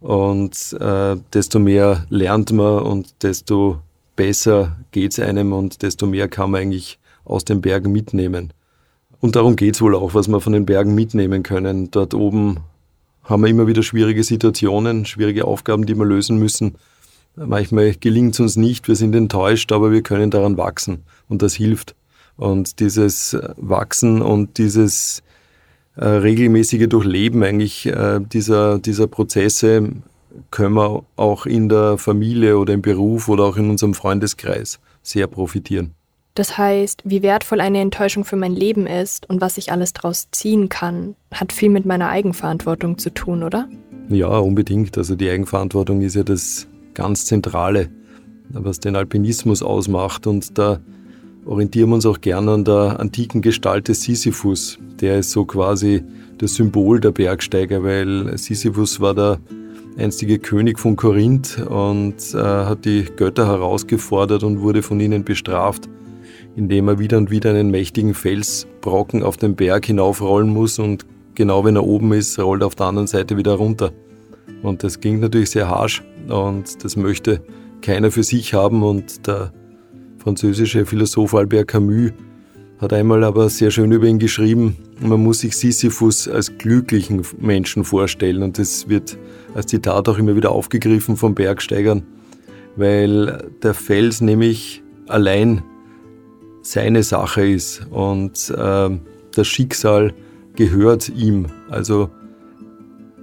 und 0.02 0.76
äh, 0.80 1.16
desto 1.32 1.60
mehr 1.60 2.06
lernt 2.10 2.52
man 2.52 2.82
und 2.82 3.22
desto 3.22 3.78
besser 4.16 4.76
geht 4.90 5.12
es 5.12 5.20
einem 5.20 5.52
und 5.52 5.82
desto 5.82 6.06
mehr 6.06 6.28
kann 6.28 6.50
man 6.50 6.62
eigentlich 6.62 6.98
aus 7.24 7.44
den 7.44 7.60
Bergen 7.60 7.92
mitnehmen. 7.92 8.52
Und 9.20 9.36
darum 9.36 9.54
geht 9.54 9.76
es 9.76 9.80
wohl 9.80 9.94
auch, 9.94 10.14
was 10.14 10.26
wir 10.26 10.40
von 10.40 10.54
den 10.54 10.66
Bergen 10.66 10.96
mitnehmen 10.96 11.44
können. 11.44 11.92
Dort 11.92 12.14
oben 12.14 12.58
haben 13.22 13.42
wir 13.42 13.48
immer 13.48 13.68
wieder 13.68 13.84
schwierige 13.84 14.24
Situationen, 14.24 15.06
schwierige 15.06 15.44
Aufgaben, 15.44 15.86
die 15.86 15.94
wir 15.94 16.04
lösen 16.04 16.36
müssen. 16.36 16.74
Manchmal 17.36 17.94
gelingt 17.94 18.34
es 18.34 18.40
uns 18.40 18.56
nicht, 18.56 18.88
wir 18.88 18.96
sind 18.96 19.14
enttäuscht, 19.14 19.72
aber 19.72 19.90
wir 19.90 20.02
können 20.02 20.30
daran 20.30 20.58
wachsen 20.58 21.04
und 21.28 21.42
das 21.42 21.54
hilft. 21.54 21.94
Und 22.36 22.80
dieses 22.80 23.36
Wachsen 23.56 24.20
und 24.20 24.58
dieses 24.58 25.22
äh, 25.96 26.04
regelmäßige 26.04 26.88
Durchleben 26.88 27.42
eigentlich 27.42 27.86
äh, 27.86 28.20
dieser, 28.20 28.78
dieser 28.78 29.06
Prozesse 29.06 29.90
können 30.50 30.74
wir 30.74 31.04
auch 31.16 31.46
in 31.46 31.68
der 31.68 31.98
Familie 31.98 32.58
oder 32.58 32.72
im 32.72 32.82
Beruf 32.82 33.28
oder 33.28 33.44
auch 33.44 33.56
in 33.56 33.68
unserem 33.68 33.94
Freundeskreis 33.94 34.80
sehr 35.02 35.26
profitieren. 35.26 35.94
Das 36.34 36.56
heißt, 36.56 37.02
wie 37.04 37.22
wertvoll 37.22 37.60
eine 37.60 37.80
Enttäuschung 37.80 38.24
für 38.24 38.36
mein 38.36 38.52
Leben 38.52 38.86
ist 38.86 39.28
und 39.28 39.42
was 39.42 39.58
ich 39.58 39.70
alles 39.70 39.92
daraus 39.92 40.28
ziehen 40.30 40.70
kann, 40.70 41.14
hat 41.30 41.52
viel 41.52 41.68
mit 41.68 41.84
meiner 41.84 42.08
Eigenverantwortung 42.08 42.96
zu 42.96 43.10
tun, 43.10 43.42
oder? 43.42 43.68
Ja, 44.08 44.38
unbedingt. 44.38 44.96
Also 44.96 45.14
die 45.14 45.28
Eigenverantwortung 45.28 46.00
ist 46.00 46.16
ja 46.16 46.22
das 46.22 46.66
ganz 46.94 47.26
Zentrale, 47.26 47.88
was 48.50 48.80
den 48.80 48.96
Alpinismus 48.96 49.62
ausmacht. 49.62 50.26
Und 50.26 50.58
da 50.58 50.80
orientieren 51.44 51.90
wir 51.90 51.96
uns 51.96 52.06
auch 52.06 52.20
gerne 52.20 52.52
an 52.52 52.64
der 52.64 53.00
antiken 53.00 53.42
Gestalt 53.42 53.88
des 53.88 54.02
Sisyphus. 54.02 54.78
Der 55.00 55.18
ist 55.18 55.30
so 55.30 55.44
quasi 55.44 56.02
das 56.38 56.54
Symbol 56.54 57.00
der 57.00 57.12
Bergsteiger, 57.12 57.82
weil 57.82 58.36
Sisyphus 58.36 59.00
war 59.00 59.14
der 59.14 59.38
einstige 59.96 60.38
König 60.38 60.78
von 60.78 60.96
Korinth 60.96 61.58
und 61.68 62.14
äh, 62.34 62.38
hat 62.38 62.84
die 62.84 63.04
Götter 63.04 63.46
herausgefordert 63.46 64.42
und 64.42 64.60
wurde 64.60 64.82
von 64.82 65.00
ihnen 65.00 65.24
bestraft, 65.24 65.88
indem 66.56 66.88
er 66.88 66.98
wieder 66.98 67.18
und 67.18 67.30
wieder 67.30 67.50
einen 67.50 67.70
mächtigen 67.70 68.14
Felsbrocken 68.14 69.22
auf 69.22 69.36
den 69.36 69.54
Berg 69.54 69.86
hinaufrollen 69.86 70.48
muss 70.48 70.78
und 70.78 71.04
genau 71.34 71.64
wenn 71.64 71.76
er 71.76 71.84
oben 71.84 72.12
ist, 72.12 72.38
rollt 72.38 72.62
er 72.62 72.66
auf 72.66 72.74
der 72.74 72.86
anderen 72.86 73.06
Seite 73.06 73.36
wieder 73.36 73.52
runter. 73.52 73.92
Und 74.62 74.84
das 74.84 75.00
klingt 75.00 75.20
natürlich 75.20 75.50
sehr 75.50 75.68
harsch 75.68 76.02
und 76.28 76.84
das 76.84 76.96
möchte 76.96 77.42
keiner 77.80 78.10
für 78.10 78.22
sich 78.22 78.54
haben. 78.54 78.82
Und 78.82 79.26
der 79.26 79.52
französische 80.18 80.86
Philosoph 80.86 81.34
Albert 81.34 81.68
Camus 81.68 82.12
hat 82.78 82.92
einmal 82.92 83.22
aber 83.24 83.48
sehr 83.48 83.70
schön 83.70 83.92
über 83.92 84.06
ihn 84.06 84.18
geschrieben, 84.18 84.76
man 85.00 85.22
muss 85.22 85.40
sich 85.40 85.56
Sisyphus 85.56 86.28
als 86.28 86.58
glücklichen 86.58 87.22
Menschen 87.38 87.84
vorstellen. 87.84 88.42
Und 88.42 88.58
das 88.58 88.88
wird 88.88 89.16
als 89.54 89.66
Zitat 89.66 90.08
auch 90.08 90.18
immer 90.18 90.36
wieder 90.36 90.50
aufgegriffen 90.50 91.16
von 91.16 91.34
Bergsteigern, 91.34 92.02
weil 92.76 93.50
der 93.62 93.74
Fels 93.74 94.20
nämlich 94.20 94.82
allein 95.08 95.62
seine 96.62 97.02
Sache 97.02 97.46
ist 97.46 97.86
und 97.90 98.52
äh, 98.56 98.90
das 99.34 99.46
Schicksal 99.46 100.12
gehört 100.54 101.08
ihm. 101.08 101.46
Also 101.68 102.10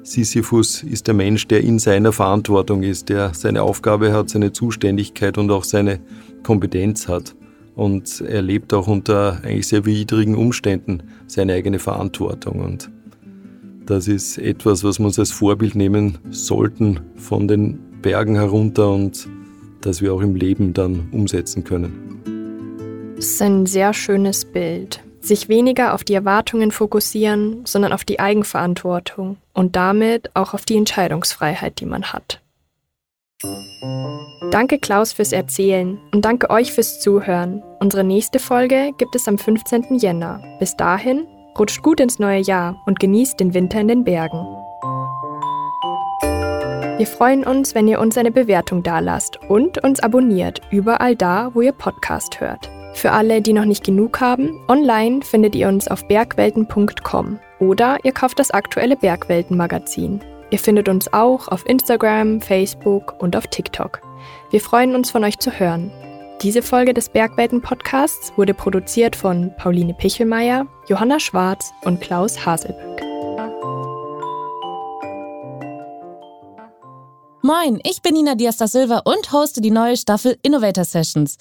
Sisyphus 0.04 0.84
ist 0.84 1.08
der 1.08 1.14
Mensch, 1.14 1.48
der 1.48 1.62
in 1.62 1.80
seiner 1.80 2.12
Verantwortung 2.12 2.84
ist, 2.84 3.10
der 3.10 3.34
seine 3.34 3.64
Aufgabe 3.64 4.14
hat, 4.14 4.30
seine 4.30 4.52
Zuständigkeit 4.52 5.38
und 5.38 5.52
auch 5.52 5.64
seine 5.64 6.00
Kompetenz 6.44 7.08
hat. 7.08 7.36
Und 7.76 8.22
er 8.22 8.42
lebt 8.42 8.74
auch 8.74 8.88
unter 8.88 9.40
eigentlich 9.44 9.68
sehr 9.68 9.86
widrigen 9.86 10.36
Umständen 10.36 11.04
seine 11.28 11.54
eigene 11.54 11.80
Verantwortung. 11.80 12.60
Und 12.60 12.90
das 13.86 14.08
ist 14.08 14.38
etwas, 14.38 14.84
was 14.84 15.00
wir 15.00 15.06
uns 15.06 15.20
als 15.20 15.32
Vorbild 15.32 15.76
nehmen 15.76 16.18
sollten 16.30 17.00
von 17.16 17.48
den 17.48 17.80
Bergen 18.02 18.36
herunter 18.36 18.92
und 18.92 19.28
das 19.82 20.02
wir 20.02 20.14
auch 20.14 20.22
im 20.22 20.36
Leben 20.36 20.74
dann 20.74 21.08
umsetzen 21.12 21.64
können. 21.64 23.14
Das 23.16 23.26
ist 23.26 23.42
ein 23.42 23.66
sehr 23.66 23.94
schönes 23.94 24.46
Bild. 24.46 25.02
Sich 25.22 25.50
weniger 25.50 25.94
auf 25.94 26.04
die 26.04 26.14
Erwartungen 26.14 26.72
fokussieren, 26.72 27.66
sondern 27.66 27.94
auf 27.94 28.06
die 28.06 28.20
Eigenverantwortung 28.20 29.38
und 29.54 29.76
damit 29.76 30.36
auch 30.36 30.54
auf 30.54 30.66
die 30.66 30.78
Entscheidungsfreiheit, 30.78 31.80
die 31.80 31.86
man 31.86 32.14
hat. 32.14 32.42
Danke 34.52 34.80
Klaus 34.80 35.14
fürs 35.14 35.32
Erzählen 35.32 36.00
und 36.14 36.26
danke 36.26 36.50
euch 36.50 36.74
fürs 36.74 37.00
Zuhören. 37.00 37.62
Unsere 37.80 38.04
nächste 38.04 38.40
Folge 38.40 38.92
gibt 38.98 39.16
es 39.16 39.28
am 39.28 39.38
15. 39.38 39.96
Jänner. 39.98 40.42
Bis 40.60 40.76
dahin, 40.76 41.26
rutscht 41.58 41.82
gut 41.84 42.00
ins 42.00 42.20
neue 42.20 42.42
Jahr 42.42 42.82
und 42.86 43.00
genießt 43.00 43.40
den 43.40 43.54
Winter 43.54 43.80
in 43.80 43.88
den 43.88 44.04
Bergen. 44.04 44.46
Wir 46.98 47.08
freuen 47.08 47.46
uns, 47.46 47.76
wenn 47.76 47.88
ihr 47.88 48.00
uns 48.02 48.18
eine 48.18 48.32
Bewertung 48.32 48.84
dalasst 48.84 49.40
und 49.48 49.82
uns 49.84 50.02
abonniert, 50.02 50.62
überall 50.70 51.16
da, 51.16 51.52
wo 51.54 51.62
ihr 51.62 51.72
Podcast 51.72 52.42
hört. 52.42 52.70
Für 52.94 53.12
alle, 53.12 53.42
die 53.42 53.54
noch 53.54 53.66
nicht 53.66 53.84
genug 53.84 54.20
haben, 54.20 54.60
online 54.68 55.22
findet 55.22 55.56
ihr 55.56 55.68
uns 55.68 55.88
auf 55.88 56.08
bergwelten.com 56.08 57.40
oder 57.60 57.98
ihr 58.04 58.12
kauft 58.12 58.40
das 58.40 58.52
aktuelle 58.52 58.96
Bergwelten-Magazin. 58.96 60.22
Ihr 60.50 60.60
findet 60.60 60.90
uns 60.90 61.12
auch 61.14 61.48
auf 61.48 61.68
Instagram, 61.68 62.42
Facebook 62.42 63.16
und 63.20 63.36
auf 63.36 63.48
TikTok. 63.48 64.02
Wir 64.52 64.62
freuen 64.62 64.96
uns 64.96 65.12
von 65.12 65.24
euch 65.24 65.38
zu 65.40 65.52
hören. 65.52 65.92
Diese 66.42 66.62
Folge 66.62 66.94
des 66.94 67.10
Bergwelten-Podcasts 67.10 68.34
wurde 68.38 68.54
produziert 68.54 69.16
von 69.16 69.52
Pauline 69.58 69.94
Pichelmeier, 69.94 70.66
Johanna 70.88 71.20
Schwarz 71.20 71.72
und 71.84 72.00
Klaus 72.02 72.46
Haselböck. 72.46 73.09
Moin, 77.42 77.80
ich 77.86 78.02
bin 78.02 78.16
Nina 78.16 78.36
Diaz 78.36 78.58
da 78.58 78.68
Silva 78.68 78.98
und 79.06 79.32
hoste 79.32 79.62
die 79.62 79.72
neue 79.72 79.96
Staffel 79.96 80.38
Innovator 80.42 80.84
Sessions. 80.84 81.38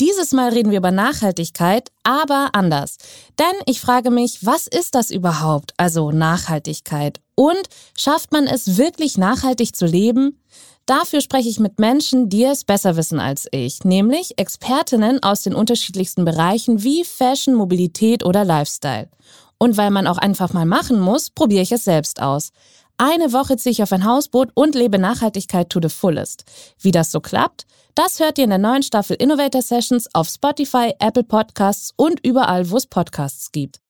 Dieses 0.00 0.32
Mal 0.32 0.50
reden 0.50 0.72
wir 0.72 0.78
über 0.78 0.90
Nachhaltigkeit, 0.90 1.92
aber 2.02 2.48
anders. 2.52 2.96
Denn 3.38 3.54
ich 3.66 3.80
frage 3.80 4.10
mich, 4.10 4.44
was 4.44 4.66
ist 4.66 4.96
das 4.96 5.12
überhaupt, 5.12 5.72
also 5.76 6.10
Nachhaltigkeit? 6.10 7.20
Und 7.36 7.62
schafft 7.96 8.32
man 8.32 8.48
es 8.48 8.76
wirklich 8.76 9.18
nachhaltig 9.18 9.76
zu 9.76 9.86
leben? 9.86 10.42
Dafür 10.84 11.20
spreche 11.20 11.48
ich 11.48 11.60
mit 11.60 11.78
Menschen, 11.78 12.28
die 12.28 12.44
es 12.44 12.64
besser 12.64 12.96
wissen 12.96 13.20
als 13.20 13.46
ich, 13.52 13.84
nämlich 13.84 14.38
Expertinnen 14.38 15.22
aus 15.22 15.42
den 15.42 15.54
unterschiedlichsten 15.54 16.24
Bereichen 16.24 16.82
wie 16.82 17.04
Fashion, 17.04 17.54
Mobilität 17.54 18.24
oder 18.24 18.44
Lifestyle. 18.44 19.08
Und 19.58 19.76
weil 19.76 19.90
man 19.90 20.08
auch 20.08 20.18
einfach 20.18 20.52
mal 20.52 20.66
machen 20.66 20.98
muss, 20.98 21.30
probiere 21.30 21.62
ich 21.62 21.72
es 21.72 21.84
selbst 21.84 22.20
aus. 22.20 22.50
Eine 22.98 23.34
Woche 23.34 23.58
ziehe 23.58 23.72
ich 23.72 23.82
auf 23.82 23.92
ein 23.92 24.06
Hausboot 24.06 24.50
und 24.54 24.74
lebe 24.74 24.98
Nachhaltigkeit 24.98 25.68
to 25.68 25.80
the 25.82 25.90
fullest. 25.90 26.44
Wie 26.80 26.92
das 26.92 27.10
so 27.10 27.20
klappt? 27.20 27.66
Das 27.94 28.20
hört 28.20 28.38
ihr 28.38 28.44
in 28.44 28.50
der 28.50 28.58
neuen 28.58 28.82
Staffel 28.82 29.16
Innovator 29.16 29.60
Sessions 29.60 30.08
auf 30.14 30.28
Spotify, 30.28 30.94
Apple 30.98 31.24
Podcasts 31.24 31.92
und 31.96 32.24
überall, 32.24 32.70
wo 32.70 32.76
es 32.76 32.86
Podcasts 32.86 33.52
gibt. 33.52 33.80